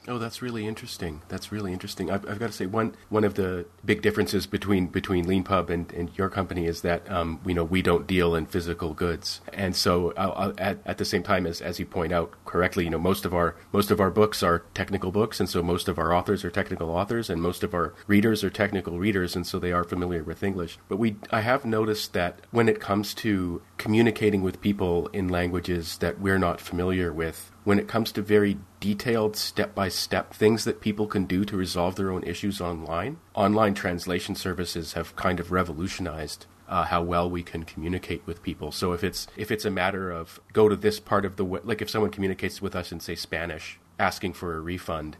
[0.08, 1.22] Oh, that's really interesting.
[1.28, 2.10] That's really interesting.
[2.10, 5.92] I've, I've, got to say one one of the big differences between between Leanpub and,
[5.92, 9.76] and your company is that um, you know we don't deal in physical goods, and
[9.76, 12.90] so I'll, I'll, at at the same time as as you point out correctly, you
[12.90, 16.00] know most of our most of our books are technical books, and so most of
[16.00, 19.60] our authors are technical authors, and most of our readers are technical readers, and so
[19.60, 20.78] they are familiar with English.
[20.88, 25.98] But we I have noticed that when it comes to communicating with people in languages
[25.98, 30.64] that we're not familiar with, when it comes to very detailed step by step things
[30.64, 35.38] that people can do to resolve their own issues online, online translation services have kind
[35.38, 38.72] of revolutionized uh, how well we can communicate with people.
[38.72, 41.62] So if it's if it's a matter of go to this part of the web,
[41.64, 45.16] like if someone communicates with us in say Spanish asking for a refund,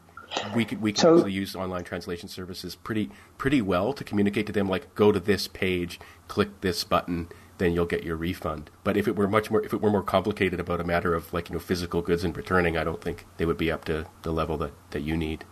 [0.57, 4.47] we can we can so, actually use online translation services pretty pretty well to communicate
[4.47, 7.29] to them like go to this page, click this button,
[7.63, 8.71] then you'll get your refund.
[8.83, 11.33] But if it were much more, if it were more complicated about a matter of
[11.33, 14.07] like you know physical goods and returning, I don't think they would be up to
[14.23, 15.45] the level that that you need.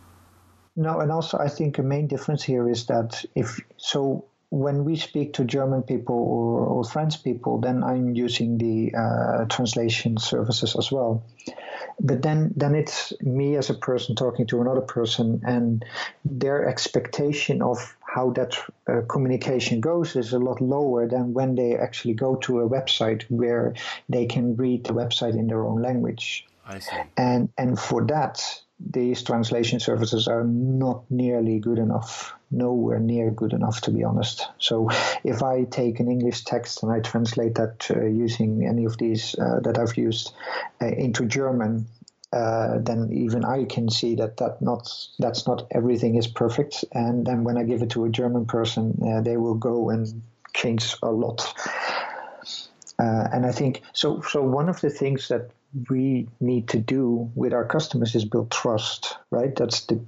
[0.76, 4.96] No, and also I think a main difference here is that if so, when we
[4.96, 10.74] speak to German people or, or French people, then I'm using the uh, translation services
[10.76, 11.22] as well.
[12.00, 15.84] But then, then it's me as a person talking to another person, and
[16.24, 18.56] their expectation of how that
[18.88, 23.22] uh, communication goes is a lot lower than when they actually go to a website
[23.28, 23.74] where
[24.08, 26.46] they can read the website in their own language.
[26.66, 26.96] I see.
[27.16, 28.42] And and for that,
[28.80, 34.48] these translation services are not nearly good enough nowhere near good enough to be honest
[34.58, 34.88] so
[35.22, 39.36] if i take an english text and i translate that uh, using any of these
[39.38, 40.32] uh, that i've used
[40.82, 41.86] uh, into german
[42.32, 44.88] uh, then even I can see that that not
[45.18, 46.84] that's not everything is perfect.
[46.92, 50.22] And then when I give it to a German person, uh, they will go and
[50.54, 51.52] change a lot.
[52.98, 54.20] Uh, and I think so.
[54.22, 55.50] So one of the things that
[55.88, 59.54] we need to do with our customers is build trust, right?
[59.54, 60.00] That's the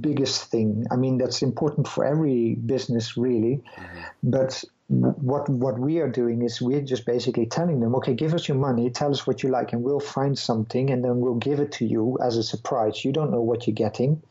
[0.00, 0.86] biggest thing.
[0.90, 3.62] I mean, that's important for every business, really.
[3.76, 4.00] Mm-hmm.
[4.22, 8.46] But what what we are doing is we're just basically telling them, okay, give us
[8.48, 11.60] your money, tell us what you like, and we'll find something, and then we'll give
[11.60, 13.04] it to you as a surprise.
[13.04, 14.22] You don't know what you're getting.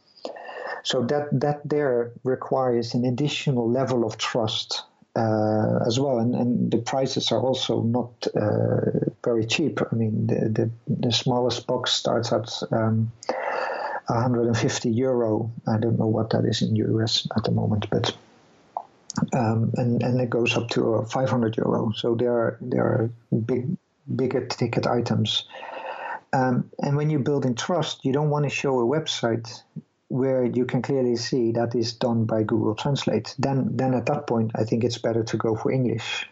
[0.84, 4.84] So that that there requires an additional level of trust
[5.16, 9.80] uh, as well, and, and the prices are also not uh, very cheap.
[9.92, 13.12] I mean, the, the, the smallest box starts at um,
[14.08, 15.52] 150 euro.
[15.68, 18.16] I don't know what that is in US at the moment, but
[19.34, 21.92] um, and and it goes up to uh, 500 euro.
[21.96, 23.12] So they are they are
[23.46, 23.78] big
[24.16, 25.46] bigger ticket items.
[26.34, 29.62] Um, and when you're building trust, you don't want to show a website
[30.08, 33.36] where you can clearly see that is done by Google Translate.
[33.38, 36.28] Then then at that point, I think it's better to go for English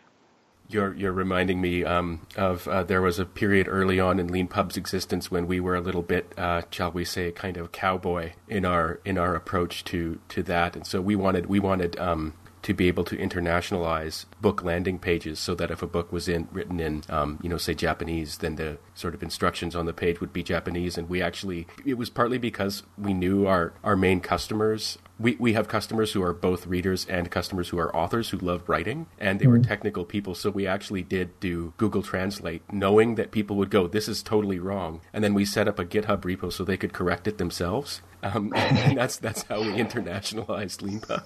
[0.73, 4.77] you're you're reminding me um, of uh, there was a period early on in Leanpub's
[4.77, 8.65] existence when we were a little bit, uh, shall we say, kind of cowboy in
[8.65, 12.73] our in our approach to to that, and so we wanted we wanted um, to
[12.73, 16.79] be able to internationalize book landing pages so that if a book was in written
[16.79, 20.33] in um, you know say Japanese then the sort of instructions on the page would
[20.33, 24.97] be Japanese and we actually it was partly because we knew our our main customers
[25.21, 28.67] we, we have customers who are both readers and customers who are authors who love
[28.67, 29.51] writing, and they mm-hmm.
[29.51, 30.33] were technical people.
[30.33, 34.59] So we actually did do Google Translate, knowing that people would go, "This is totally
[34.59, 38.01] wrong," and then we set up a GitHub repo so they could correct it themselves.
[38.23, 41.23] Um, and that's that's how we internationalized Leanpub.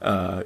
[0.00, 0.44] Uh,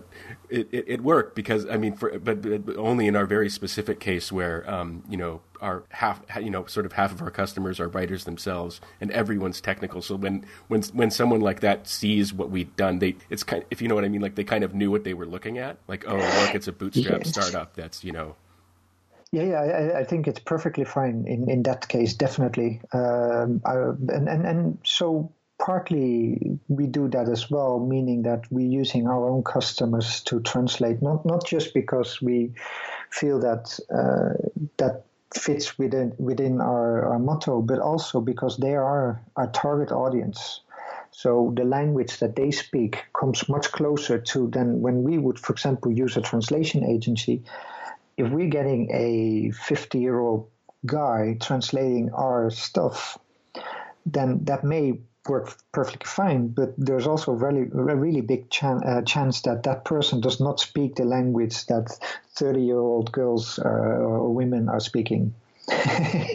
[0.49, 4.01] it, it, it worked because I mean, for, but, but, only in our very specific
[4.01, 7.81] case where um, you know our half you know sort of half of our customers
[7.81, 12.51] are writers themselves and everyone's technical so when when when someone like that sees what
[12.51, 14.64] we've done they it's kind of, if you know what i mean like they kind
[14.64, 18.05] of knew what they were looking at like oh look it's a bootstrap startup that's
[18.05, 18.37] you know
[19.33, 22.81] yeah, yeah, I, I, think it's perfectly fine in, in that case, definitely.
[22.92, 28.67] Um, I, and, and, and so partly we do that as well, meaning that we're
[28.67, 32.52] using our own customers to translate, not, not just because we
[33.11, 34.35] feel that uh,
[34.77, 35.04] that
[35.35, 40.61] fits within within our, our motto, but also because they are our target audience.
[41.11, 45.52] So the language that they speak comes much closer to than when we would, for
[45.52, 47.42] example, use a translation agency.
[48.19, 50.48] If we're getting a 50 year old
[50.85, 53.19] guy translating our stuff,
[54.04, 56.48] then that may work perfectly fine.
[56.48, 60.40] But there's also a really, a really big chan- uh, chance that that person does
[60.40, 61.90] not speak the language that
[62.35, 65.35] 30 year old girls uh, or women are speaking.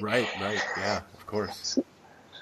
[0.01, 1.79] right, right, yeah, of course.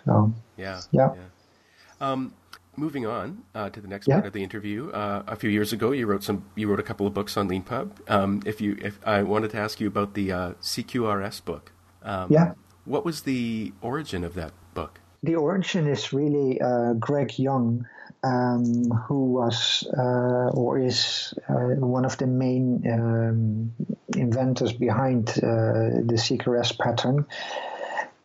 [0.06, 1.14] So, yeah, yeah.
[1.16, 2.12] yeah.
[2.12, 2.34] Um,
[2.76, 4.16] moving on uh, to the next Yeah.
[4.16, 4.90] part of the interview.
[4.90, 6.46] Uh, a few years ago, you wrote some.
[6.56, 8.10] You wrote a couple of books on LeanPub.
[8.10, 11.72] Um, if you, if I wanted to ask you about the uh, CQRS book.
[12.04, 12.54] Um, Yeah.
[12.86, 15.00] What was the origin of that book?
[15.22, 17.86] The origin is really uh, Greg Young,
[18.24, 23.74] um, who was uh, or is uh, one of the main um,
[24.16, 27.26] inventors behind uh, the CQRS pattern.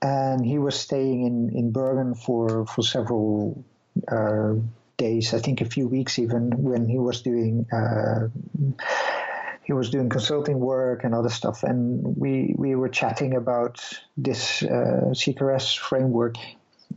[0.03, 3.65] And he was staying in, in Bergen for, for several
[4.07, 4.55] uh,
[4.97, 8.29] days, I think a few weeks even, when he was doing uh,
[9.65, 13.83] he was doing consulting work and other stuff, and we we were chatting about
[14.17, 16.37] this uh, CQRS framework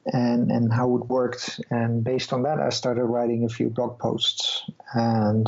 [0.06, 1.60] and and how it worked.
[1.70, 4.64] And based on that, I started writing a few blog posts,
[4.94, 5.48] and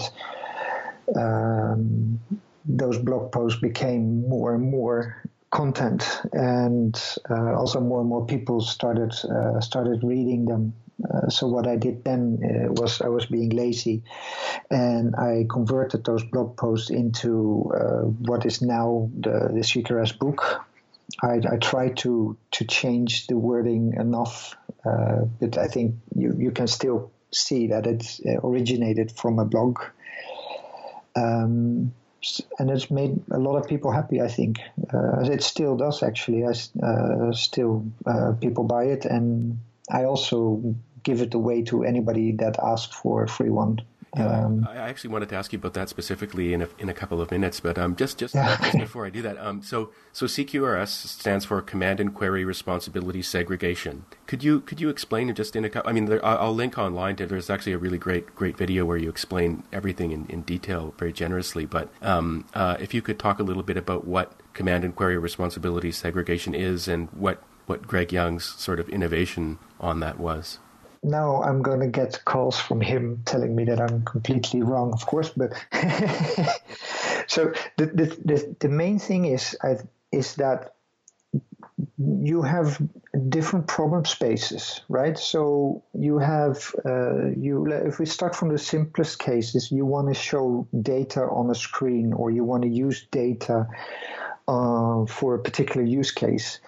[1.15, 2.19] um,
[2.65, 8.61] those blog posts became more and more content, and uh, also more and more people
[8.61, 10.73] started uh, started reading them.
[11.09, 14.03] Uh, so what I did then uh, was I was being lazy,
[14.69, 20.65] and I converted those blog posts into uh, what is now the, the CQRS book.
[21.21, 24.55] I, I tried to to change the wording enough,
[24.85, 29.79] uh, but I think you, you can still see that it originated from a blog.
[31.15, 31.93] Um,
[32.59, 34.21] and it's made a lot of people happy.
[34.21, 34.59] I think
[34.93, 36.03] uh, it still does.
[36.03, 36.53] Actually, I
[36.85, 42.59] uh, still uh, people buy it, and I also give it away to anybody that
[42.59, 43.81] asks for a free one.
[44.17, 46.89] Yeah, Um, I I actually wanted to ask you about that specifically in a, in
[46.89, 48.57] a couple of minutes, but um, just just, Yeah.
[48.57, 53.21] just before I do that, um, so so CQRS stands for Command and Query Responsibility
[53.21, 54.05] Segregation.
[54.25, 55.89] Could you could you explain just in a couple?
[55.89, 57.27] I mean, there, I'll I'll link online to.
[57.27, 61.13] There's actually a really great great video where you explain everything in, in detail very
[61.13, 61.65] generously.
[61.65, 65.17] But um, uh, if you could talk a little bit about what Command and Query
[65.19, 70.57] Responsibility Segregation is and what what Greg Young's sort of innovation on that was.
[71.03, 75.05] Now I'm going to get calls from him telling me that I'm completely wrong, of
[75.05, 75.29] course.
[75.29, 75.53] But
[77.27, 79.57] so the, the the the main thing is
[80.11, 80.75] is that
[81.97, 82.81] you have
[83.29, 85.17] different problem spaces, right?
[85.17, 87.71] So you have uh, you.
[87.71, 92.13] If we start from the simplest cases, you want to show data on a screen,
[92.13, 93.67] or you want to use data
[94.47, 96.59] uh, for a particular use case,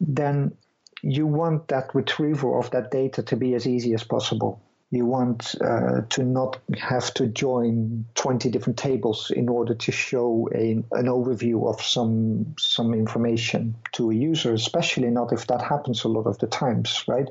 [0.00, 0.56] then
[1.02, 4.62] you want that retrieval of that data to be as easy as possible.
[4.90, 10.48] You want uh, to not have to join 20 different tables in order to show
[10.54, 16.04] a, an overview of some some information to a user, especially not if that happens
[16.04, 17.28] a lot of the times, right?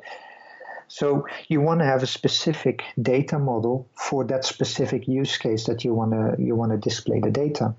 [0.88, 5.84] So you want to have a specific data model for that specific use case that
[5.84, 7.74] you want to you want to display the data.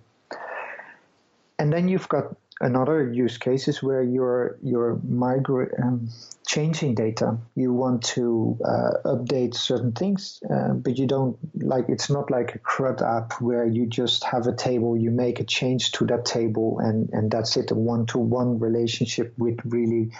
[1.59, 6.09] And then you've got another use case is where you're you're migra- um,
[6.46, 7.38] changing data.
[7.54, 11.86] You want to uh, update certain things, uh, but you don't like.
[11.88, 15.44] It's not like a CRUD app where you just have a table, you make a
[15.44, 17.70] change to that table, and and that's it.
[17.70, 20.11] A one-to-one relationship with really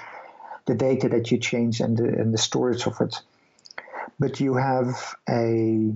[0.67, 3.17] the data that you change and the and the storage of it.
[4.19, 5.93] But you have a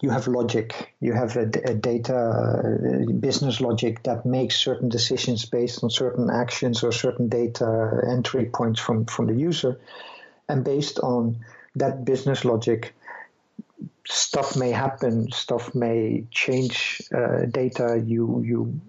[0.00, 5.44] you have logic, you have a, a data uh, business logic that makes certain decisions
[5.46, 9.78] based on certain actions or certain data entry points from, from the user.
[10.48, 11.44] And based on
[11.76, 12.94] that business logic,
[14.08, 18.02] stuff may happen, stuff may change uh, data.
[18.04, 18.80] You you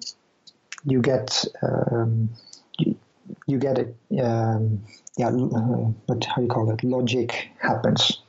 [0.83, 2.31] you get um,
[2.79, 2.97] you,
[3.45, 3.95] you get it.
[4.19, 4.83] Um,
[5.17, 6.83] yeah, uh, but how you call it?
[6.83, 8.21] Logic happens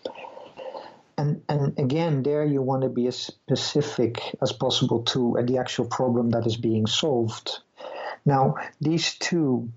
[1.18, 5.84] and and again there you want to be as specific as possible to the actual
[5.86, 7.58] problem that is being solved.
[8.24, 9.70] Now these two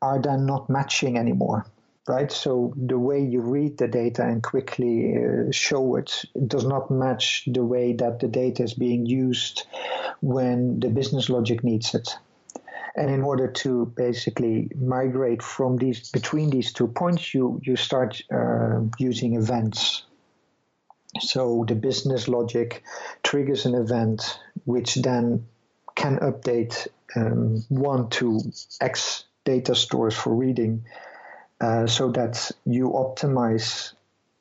[0.00, 1.66] are then not matching anymore
[2.08, 2.30] right?
[2.30, 7.44] So the way you read the data and quickly uh, show it does not match
[7.46, 9.66] the way that the data is being used
[10.20, 12.08] when the business logic needs it.
[12.94, 18.22] And in order to basically migrate from these between these two points you you start
[18.32, 20.04] uh, using events
[21.20, 22.82] so the business logic
[23.22, 25.46] triggers an event which then
[25.94, 28.40] can update um, one to
[28.80, 30.84] X data stores for reading
[31.60, 33.92] uh, so that you optimize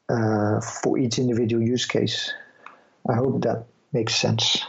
[0.09, 2.33] uh, for each individual use case.
[3.09, 4.63] I hope that makes sense.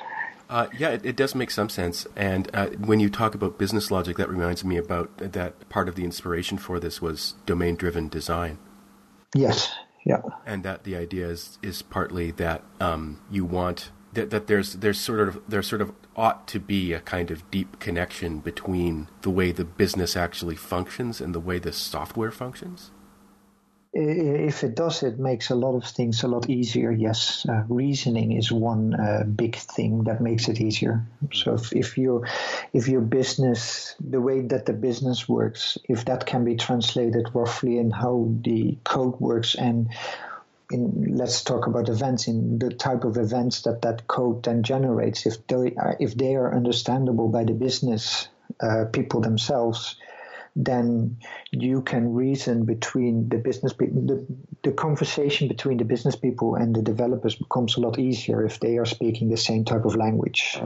[0.49, 2.07] Uh, yeah, it, it, does make some sense.
[2.15, 5.97] And uh, when you talk about business logic, that reminds me about that part of
[5.97, 8.59] the inspiration for this was domain driven design.
[9.35, 9.73] Yes,
[10.07, 10.23] yeah.
[10.47, 14.99] And that the idea is, is partly that um, you want that, that there's there's
[14.99, 19.31] sort of there sort of ought to be a kind of deep connection between the
[19.31, 22.91] way the business actually functions and the way the software functions
[23.99, 26.91] if it does, it makes a lot of things a lot easier.
[26.91, 31.07] Yes, uh, reasoning is one uh, big thing that makes it easier.
[31.33, 32.29] So if, if your
[32.73, 37.79] if your business, the way that the business works, if that can be translated roughly
[37.79, 39.89] in how the code works and
[40.71, 45.25] in, let's talk about events in the type of events that that code then generates.
[45.25, 48.29] If they are, if they are understandable by the business
[48.61, 49.97] uh, people themselves,
[50.57, 51.19] then
[51.51, 54.01] you can reason between the business people.
[54.01, 54.27] The,
[54.63, 58.79] the conversation between the business people and the developers becomes a lot easier if they
[58.79, 60.59] are speaking the same type of language.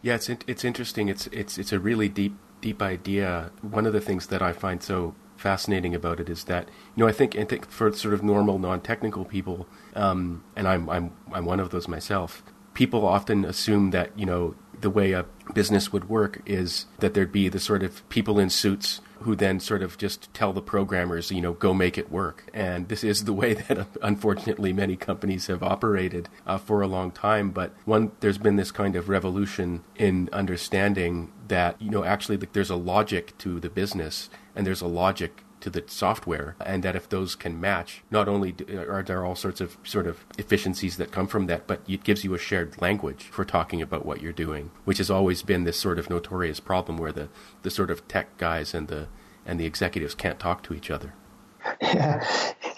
[0.00, 1.08] Yeah, it's it's interesting.
[1.08, 3.50] It's it's it's a really deep deep idea.
[3.60, 7.08] One of the things that I find so fascinating about it is that you know
[7.08, 11.44] I think I think for sort of normal non-technical people, um, and I'm I'm I'm
[11.44, 12.42] one of those myself.
[12.72, 17.32] People often assume that you know the way a business would work is that there'd
[17.32, 21.30] be the sort of people in suits who then sort of just tell the programmers,
[21.30, 22.48] you know, go make it work.
[22.54, 27.10] And this is the way that unfortunately many companies have operated uh, for a long
[27.10, 27.50] time.
[27.50, 32.70] But one, there's been this kind of revolution in understanding that, you know, actually there's
[32.70, 37.08] a logic to the business and there's a logic to the software, and that if
[37.08, 41.26] those can match, not only are there all sorts of sort of efficiencies that come
[41.26, 44.70] from that, but it gives you a shared language for talking about what you're doing,
[44.84, 47.28] which has always been this sort of notorious problem where the,
[47.62, 49.08] the sort of tech guys and the
[49.46, 51.14] and the executives can't talk to each other.
[51.82, 52.26] Yeah,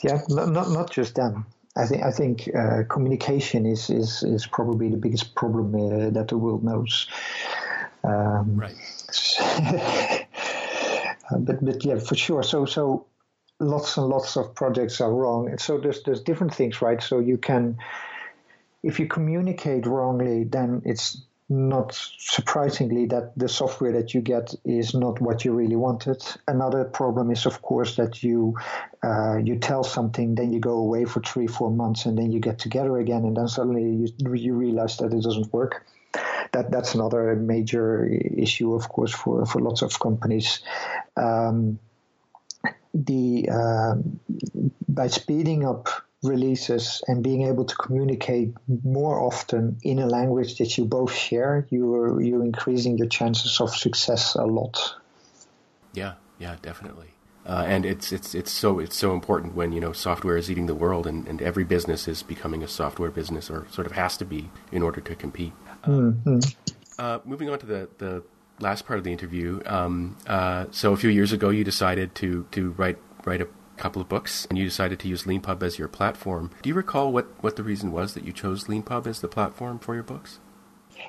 [0.03, 1.47] yeah, not not just them.
[1.77, 6.29] I think I think uh, communication is, is is probably the biggest problem uh, that
[6.29, 7.07] the world knows.
[8.03, 8.75] Um, right.
[11.39, 12.43] But but yeah, for sure.
[12.43, 13.07] So so
[13.59, 15.49] lots and lots of projects are wrong.
[15.49, 17.03] And so there's there's different things, right?
[17.03, 17.79] So you can
[18.83, 24.95] if you communicate wrongly, then it's not surprisingly that the software that you get is
[24.95, 26.23] not what you really wanted.
[26.47, 28.57] Another problem is, of course, that you
[29.03, 32.39] uh, you tell something, then you go away for three, four months, and then you
[32.39, 35.85] get together again, and then suddenly you, you realize that it doesn't work
[36.53, 40.61] that that's another major issue, of course, for, for lots of companies.
[41.17, 41.79] Um,
[42.93, 43.95] the uh,
[44.89, 45.89] by speeding up
[46.23, 48.53] releases and being able to communicate
[48.85, 53.75] more often in a language that you both share, you're you're increasing your chances of
[53.75, 54.97] success a lot.
[55.93, 57.09] Yeah, yeah, definitely.
[57.47, 60.67] Uh, and it's it's it's so it's so important when you know software is eating
[60.67, 64.17] the world and, and every business is becoming a software business or sort of has
[64.17, 65.53] to be in order to compete.
[65.85, 66.39] Mm-hmm.
[66.99, 68.23] Uh, moving on to the, the
[68.59, 69.61] last part of the interview.
[69.67, 73.49] Um, uh, so a few years ago, you decided to to write write a
[73.81, 76.51] couple of books, and you decided to use LeanPub as your platform.
[76.63, 79.79] Do you recall what, what the reason was that you chose LeanPub as the platform
[79.79, 80.39] for your books?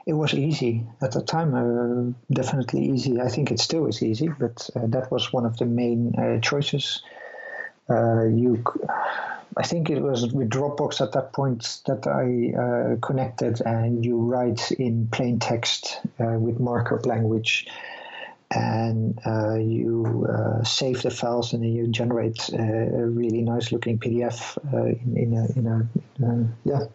[0.05, 1.53] It was easy at the time.
[1.53, 3.19] Uh, definitely easy.
[3.19, 6.39] I think it still is easy, but uh, that was one of the main uh,
[6.39, 7.03] choices.
[7.89, 8.63] Uh, you
[9.58, 14.18] I think it was with Dropbox at that point that I uh, connected, and you
[14.18, 17.68] write in plain text uh, with markup language,
[18.49, 23.72] and uh, you uh, save the files, and then you generate uh, a really nice
[23.74, 26.86] looking PDF uh, in, in, a, in a, yeah.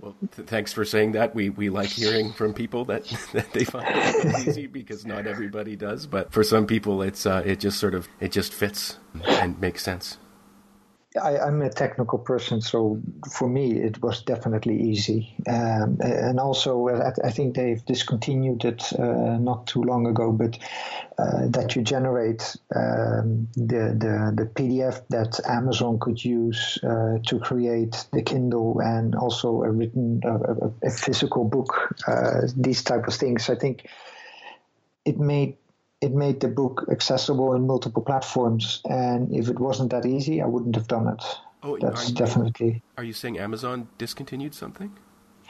[0.00, 1.34] Well, th- thanks for saying that.
[1.34, 5.74] We we like hearing from people that, that they find it easy because not everybody
[5.74, 9.82] does, but for some people, it's it just sort of it just fits and makes
[9.82, 10.18] sense.
[11.16, 13.00] I, am a technical person, so
[13.30, 15.34] for me it was definitely easy.
[15.48, 20.58] Um, and also, I, think they've discontinued it uh, not too long ago, but
[21.18, 27.38] uh, that you generate um, the, the, the PDF that Amazon could use uh, to
[27.38, 30.20] create the Kindle and also a written
[30.82, 31.94] a physical book.
[32.06, 33.88] Uh, these type of things, I think
[35.04, 35.56] it made
[36.00, 38.80] it made the book accessible in multiple platforms.
[38.88, 41.22] And if it wasn't that easy, I wouldn't have done it.
[41.62, 42.82] Oh, that's are you, definitely.
[42.98, 44.96] Are you saying Amazon discontinued something?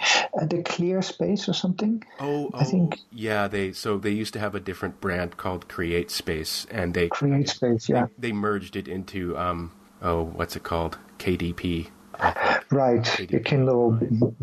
[0.00, 2.04] Uh, the ClearSpace or something.
[2.20, 3.00] Oh, oh, I think.
[3.10, 7.08] Yeah, they so they used to have a different brand called Create Space, and they
[7.08, 7.88] Create Space.
[7.88, 9.72] Yeah, they, they merged it into um
[10.02, 11.88] oh what's it called KDP.
[12.70, 13.04] Right,
[13.44, 13.92] Kindle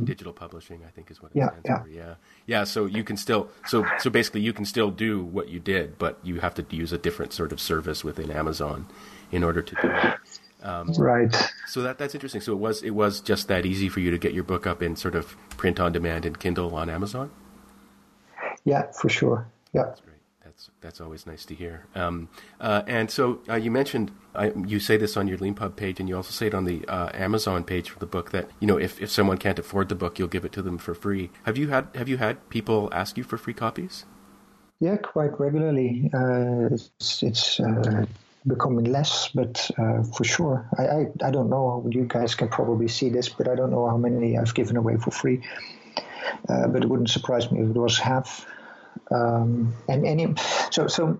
[0.03, 1.81] digital publishing, I think is what it yeah, stands yeah.
[1.81, 1.89] for.
[1.89, 2.15] Yeah,
[2.45, 2.63] yeah.
[2.63, 6.19] So you can still, so so basically, you can still do what you did, but
[6.23, 8.87] you have to use a different sort of service within Amazon
[9.31, 10.15] in order to do it.
[10.63, 11.35] Um, right.
[11.67, 12.39] So that that's interesting.
[12.39, 14.81] So it was it was just that easy for you to get your book up
[14.81, 17.29] in sort of print on demand and Kindle on Amazon.
[18.63, 19.47] Yeah, for sure.
[19.73, 19.93] Yeah.
[20.81, 21.01] That's.
[21.01, 21.85] Always nice to hear.
[21.95, 22.29] Um,
[22.61, 24.11] uh, and so uh, you mentioned
[24.65, 27.09] you say this on your Leanpub page, and you also say it on the uh,
[27.13, 30.17] Amazon page for the book that you know if, if someone can't afford the book,
[30.17, 31.29] you'll give it to them for free.
[31.43, 34.05] Have you had have you had people ask you for free copies?
[34.79, 36.09] Yeah, quite regularly.
[36.13, 38.05] Uh, it's, it's uh,
[38.45, 40.69] becoming less, but uh, for sure.
[40.77, 41.87] I, I, I don't know.
[41.89, 44.97] You guys can probably see this, but I don't know how many I've given away
[44.97, 45.41] for free.
[46.49, 48.45] Uh, but it wouldn't surprise me if it was half.
[49.11, 50.33] Um, and any
[50.71, 51.17] so so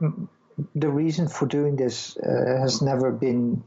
[0.75, 3.63] the reason for doing this uh, has never been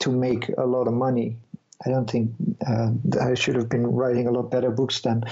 [0.00, 1.38] to make a lot of money.
[1.84, 2.32] I don't think
[2.66, 5.24] uh, I should have been writing a lot better books than,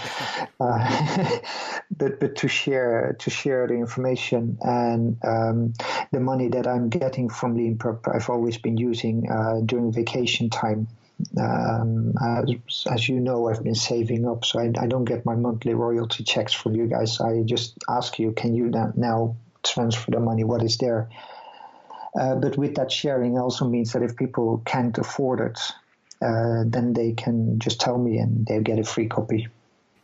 [0.59, 1.39] uh,
[1.97, 5.75] but but to share to share the information and um,
[6.11, 10.89] the money that I'm getting from Leanpub, I've always been using uh, during vacation time.
[11.37, 15.35] Um, as, as, you know, I've been saving up, so I, I, don't get my
[15.35, 17.21] monthly royalty checks from you guys.
[17.21, 20.45] I just ask you, can you now transfer the money?
[20.45, 21.09] What is there?
[22.19, 25.59] Uh, but with that sharing also means that if people can't afford it,
[26.23, 29.49] uh, then they can just tell me and they'll get a free copy.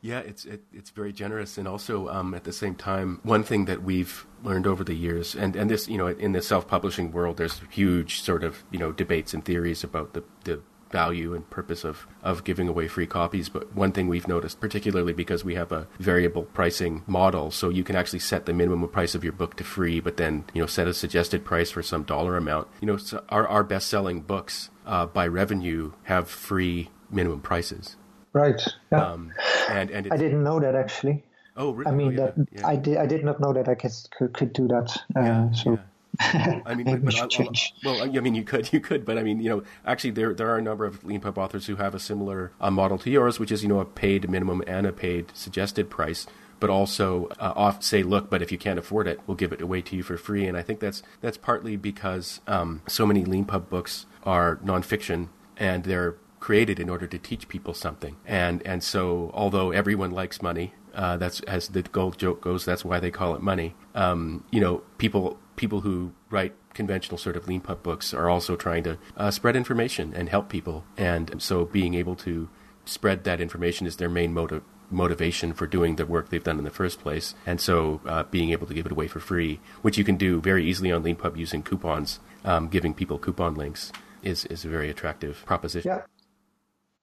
[0.01, 3.65] Yeah, it's it, it's very generous, and also um, at the same time, one thing
[3.65, 7.39] that we've learned over the years, and, and this, you know, in the self-publishing world,
[7.39, 10.61] there's huge sort of you know debates and theories about the the
[10.95, 13.49] value and purpose of, of giving away free copies.
[13.49, 17.83] But one thing we've noticed, particularly because we have a variable pricing model, so you
[17.83, 20.67] can actually set the minimum price of your book to free, but then you know
[20.67, 22.69] set a suggested price for some dollar amount.
[22.81, 27.97] You know, so our our best selling books uh, by revenue have free minimum prices.
[28.33, 28.63] Right.
[28.93, 29.05] Yeah.
[29.05, 29.33] Um,
[29.69, 31.25] and and I didn't know that actually.
[31.57, 31.91] Oh, really?
[31.91, 32.67] I mean oh, yeah, that yeah.
[32.67, 32.97] I did.
[32.99, 34.89] I did not know that I could could, could do that.
[35.17, 35.79] Uh, yeah, so.
[36.21, 37.55] I mean, but, but I,
[37.85, 40.49] well, I mean, you could, you could, but I mean, you know, actually, there there
[40.51, 43.53] are a number of Leanpub authors who have a similar uh, model to yours, which
[43.53, 46.27] is you know a paid minimum and a paid suggested price
[46.61, 49.61] but also uh, off say, look, but if you can't afford it, we'll give it
[49.61, 50.47] away to you for free.
[50.47, 55.85] And I think that's that's partly because um, so many Leanpub books are nonfiction and
[55.85, 58.17] they're created in order to teach people something.
[58.27, 62.65] And and so although everyone likes money, uh, that's as the gold joke goes.
[62.65, 63.75] That's why they call it money.
[63.95, 68.85] Um, you know, people people who write conventional sort of Leanpub books are also trying
[68.85, 70.85] to uh, spread information and help people.
[70.97, 72.49] And so being able to
[72.85, 76.65] spread that information is their main motive motivation for doing the work they've done in
[76.65, 77.35] the first place.
[77.47, 80.41] And so uh, being able to give it away for free, which you can do
[80.41, 83.93] very easily on Leanpub using coupons, um, giving people coupon links,
[84.23, 85.91] is, is a very attractive proposition.
[85.91, 86.03] Yeah.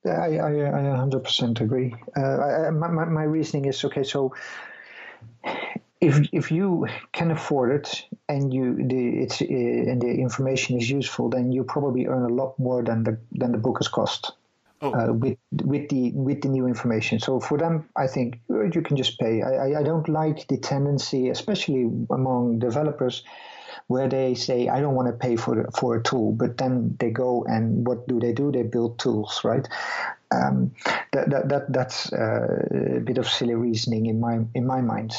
[0.04, 1.94] I, I, I 100% agree.
[2.16, 4.34] Uh, I, my, my reasoning is okay, so
[6.02, 10.90] if if you can afford it and you the it's uh, and the information is
[10.90, 14.32] useful, then you probably earn a lot more than the than the book has cost
[14.82, 14.92] oh.
[14.92, 17.20] uh, with with the with the new information.
[17.20, 19.42] So for them, I think you can just pay.
[19.42, 23.22] I, I don't like the tendency, especially among developers,
[23.86, 27.10] where they say I don't want to pay for for a tool, but then they
[27.10, 28.50] go and what do they do?
[28.50, 29.68] They build tools, right?
[30.32, 30.72] Um,
[31.12, 35.12] that, that, that that's uh, a bit of silly reasoning in my in my mind.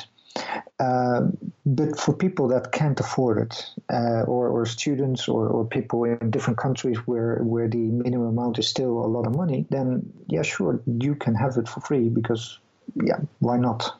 [0.80, 1.28] Uh,
[1.66, 6.32] but for people that can't afford it, uh, or, or students or, or people in
[6.32, 10.42] different countries where, where the minimum amount is still a lot of money, then yeah,
[10.42, 12.58] sure, you can have it for free because,
[12.96, 13.98] yeah, why not?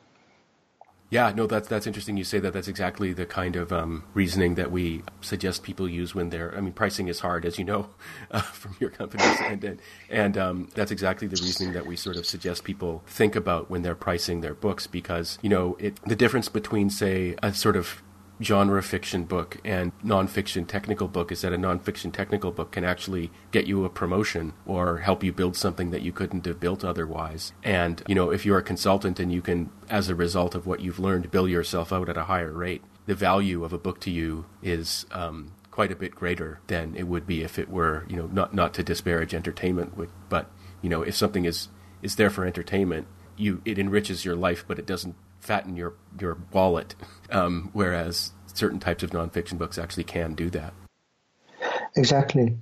[1.10, 2.16] Yeah, no, that's that's interesting.
[2.16, 2.52] You say that.
[2.52, 6.56] That's exactly the kind of um, reasoning that we suggest people use when they're.
[6.56, 7.90] I mean, pricing is hard, as you know,
[8.30, 9.80] uh, from your companies, and and,
[10.10, 13.82] and um, that's exactly the reasoning that we sort of suggest people think about when
[13.82, 18.02] they're pricing their books, because you know, it the difference between say a sort of
[18.44, 23.30] genre fiction book and nonfiction technical book is that a nonfiction technical book can actually
[23.50, 27.52] get you a promotion or help you build something that you couldn't have built otherwise.
[27.62, 30.80] And, you know, if you're a consultant and you can, as a result of what
[30.80, 34.10] you've learned, bill yourself out at a higher rate, the value of a book to
[34.10, 38.16] you is um, quite a bit greater than it would be if it were, you
[38.16, 39.92] know, not, not to disparage entertainment,
[40.28, 40.50] but,
[40.82, 41.68] you know, if something is,
[42.02, 46.38] is there for entertainment, you, it enriches your life, but it doesn't fatten your your
[46.52, 46.94] wallet,
[47.30, 50.72] um, whereas certain types of nonfiction books actually can do that.
[51.96, 52.56] Exactly.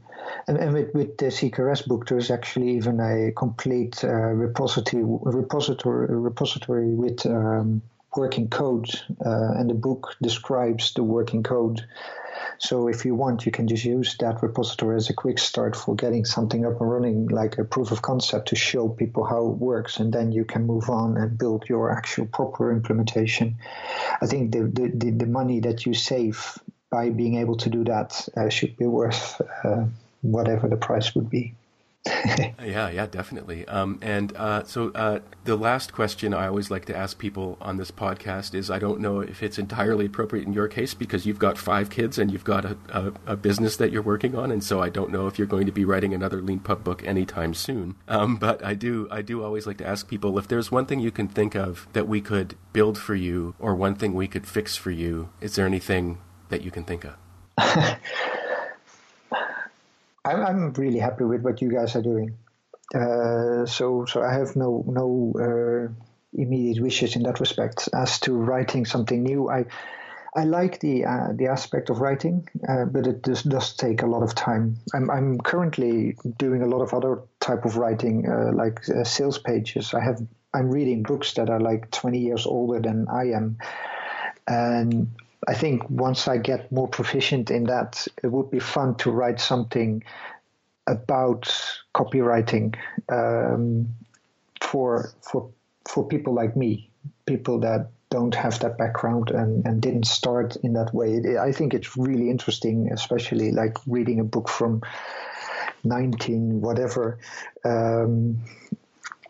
[0.49, 6.07] And, and with, with the CQRS book, there's actually even a complete uh, repository repository
[6.09, 7.83] repository with um,
[8.17, 8.91] working code,
[9.25, 11.87] uh, and the book describes the working code.
[12.63, 15.97] So if you want, you can just use that repository as a quick start for
[15.97, 19.59] getting something up and running, like a proof of concept to show people how it
[19.59, 23.57] works, and then you can move on and build your actual proper implementation.
[24.21, 26.57] I think the the, the, the money that you save
[26.89, 29.87] by being able to do that uh, should be worth uh,
[30.21, 31.55] whatever the price would be.
[32.65, 33.67] yeah, yeah, definitely.
[33.69, 37.77] Um, and uh, so uh, the last question I always like to ask people on
[37.77, 41.39] this podcast is I don't know if it's entirely appropriate in your case because you've
[41.39, 44.65] got five kids and you've got a, a, a business that you're working on, and
[44.65, 47.95] so I don't know if you're going to be writing another Leanpub book anytime soon.
[48.09, 50.99] Um, but I do, I do always like to ask people if there's one thing
[50.99, 54.47] you can think of that we could build for you, or one thing we could
[54.47, 55.29] fix for you.
[55.41, 57.17] Is there anything that you can think of?
[60.25, 62.37] I'm, I'm really happy with what you guys are doing.
[62.95, 65.93] Uh, so so I have no no uh,
[66.35, 67.89] immediate wishes in that respect.
[67.93, 69.67] As to writing something new, I
[70.35, 74.07] I like the uh, the aspect of writing, uh, but it does, does take a
[74.07, 74.77] lot of time.
[74.95, 79.39] I'm I'm currently doing a lot of other type of writing, uh, like uh, sales
[79.39, 79.93] pages.
[79.95, 80.21] I have
[80.55, 83.59] I'm reading books that are like 20 years older than I am,
[84.47, 85.09] and
[85.49, 89.41] I think once I get more proficient in that, it would be fun to write
[89.41, 90.05] something
[90.87, 91.43] about
[91.95, 92.77] copywriting
[93.11, 93.89] um,
[94.61, 95.51] for for
[95.89, 96.91] for people like me,
[97.27, 101.39] people that don't have that background and, and didn't start in that way.
[101.39, 104.83] I think it's really interesting, especially like reading a book from
[105.85, 107.19] 19 whatever
[107.65, 108.39] um,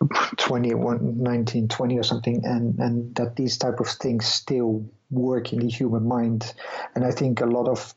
[0.09, 5.69] 21 1920 or something and and that these type of things still work in the
[5.69, 6.53] human mind.
[6.95, 7.95] And i think a lot of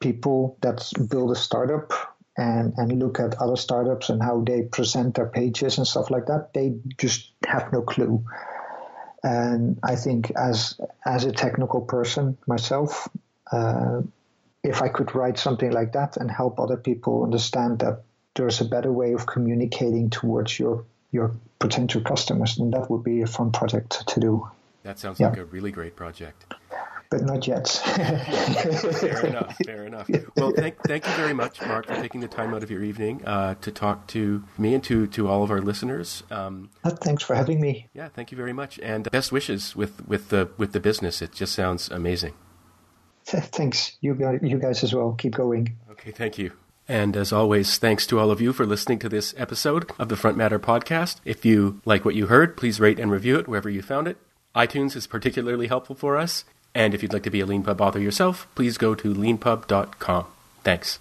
[0.00, 1.92] people that build a startup
[2.36, 6.26] and and look at other startups and how they present their pages and stuff like
[6.26, 8.24] that they just have no clue.
[9.22, 13.08] And i think as as a technical person myself
[13.52, 14.02] uh,
[14.62, 18.02] if i could write something like that and help other people understand that
[18.34, 23.22] there's a better way of communicating towards your your potential customers, and that would be
[23.22, 24.48] a fun project to do.
[24.82, 25.28] That sounds yeah.
[25.28, 26.46] like a really great project.
[27.10, 27.68] But not yet.
[27.68, 29.56] fair enough.
[29.64, 30.10] Fair enough.
[30.36, 33.24] Well, thank, thank you very much, Mark, for taking the time out of your evening
[33.24, 36.22] uh, to talk to me and to, to all of our listeners.
[36.30, 37.88] Um, uh, thanks for having me.
[37.94, 41.22] Yeah, thank you very much, and best wishes with, with the with the business.
[41.22, 42.34] It just sounds amazing.
[43.28, 45.12] Thanks, you guys, you guys as well.
[45.12, 45.76] Keep going.
[45.90, 46.52] Okay, thank you.
[46.88, 50.16] And as always, thanks to all of you for listening to this episode of the
[50.16, 51.16] Front Matter podcast.
[51.24, 54.16] If you like what you heard, please rate and review it wherever you found it.
[54.56, 56.44] iTunes is particularly helpful for us.
[56.74, 60.26] And if you'd like to be a Leanpub author yourself, please go to leanpub.com.
[60.64, 60.98] Thanks.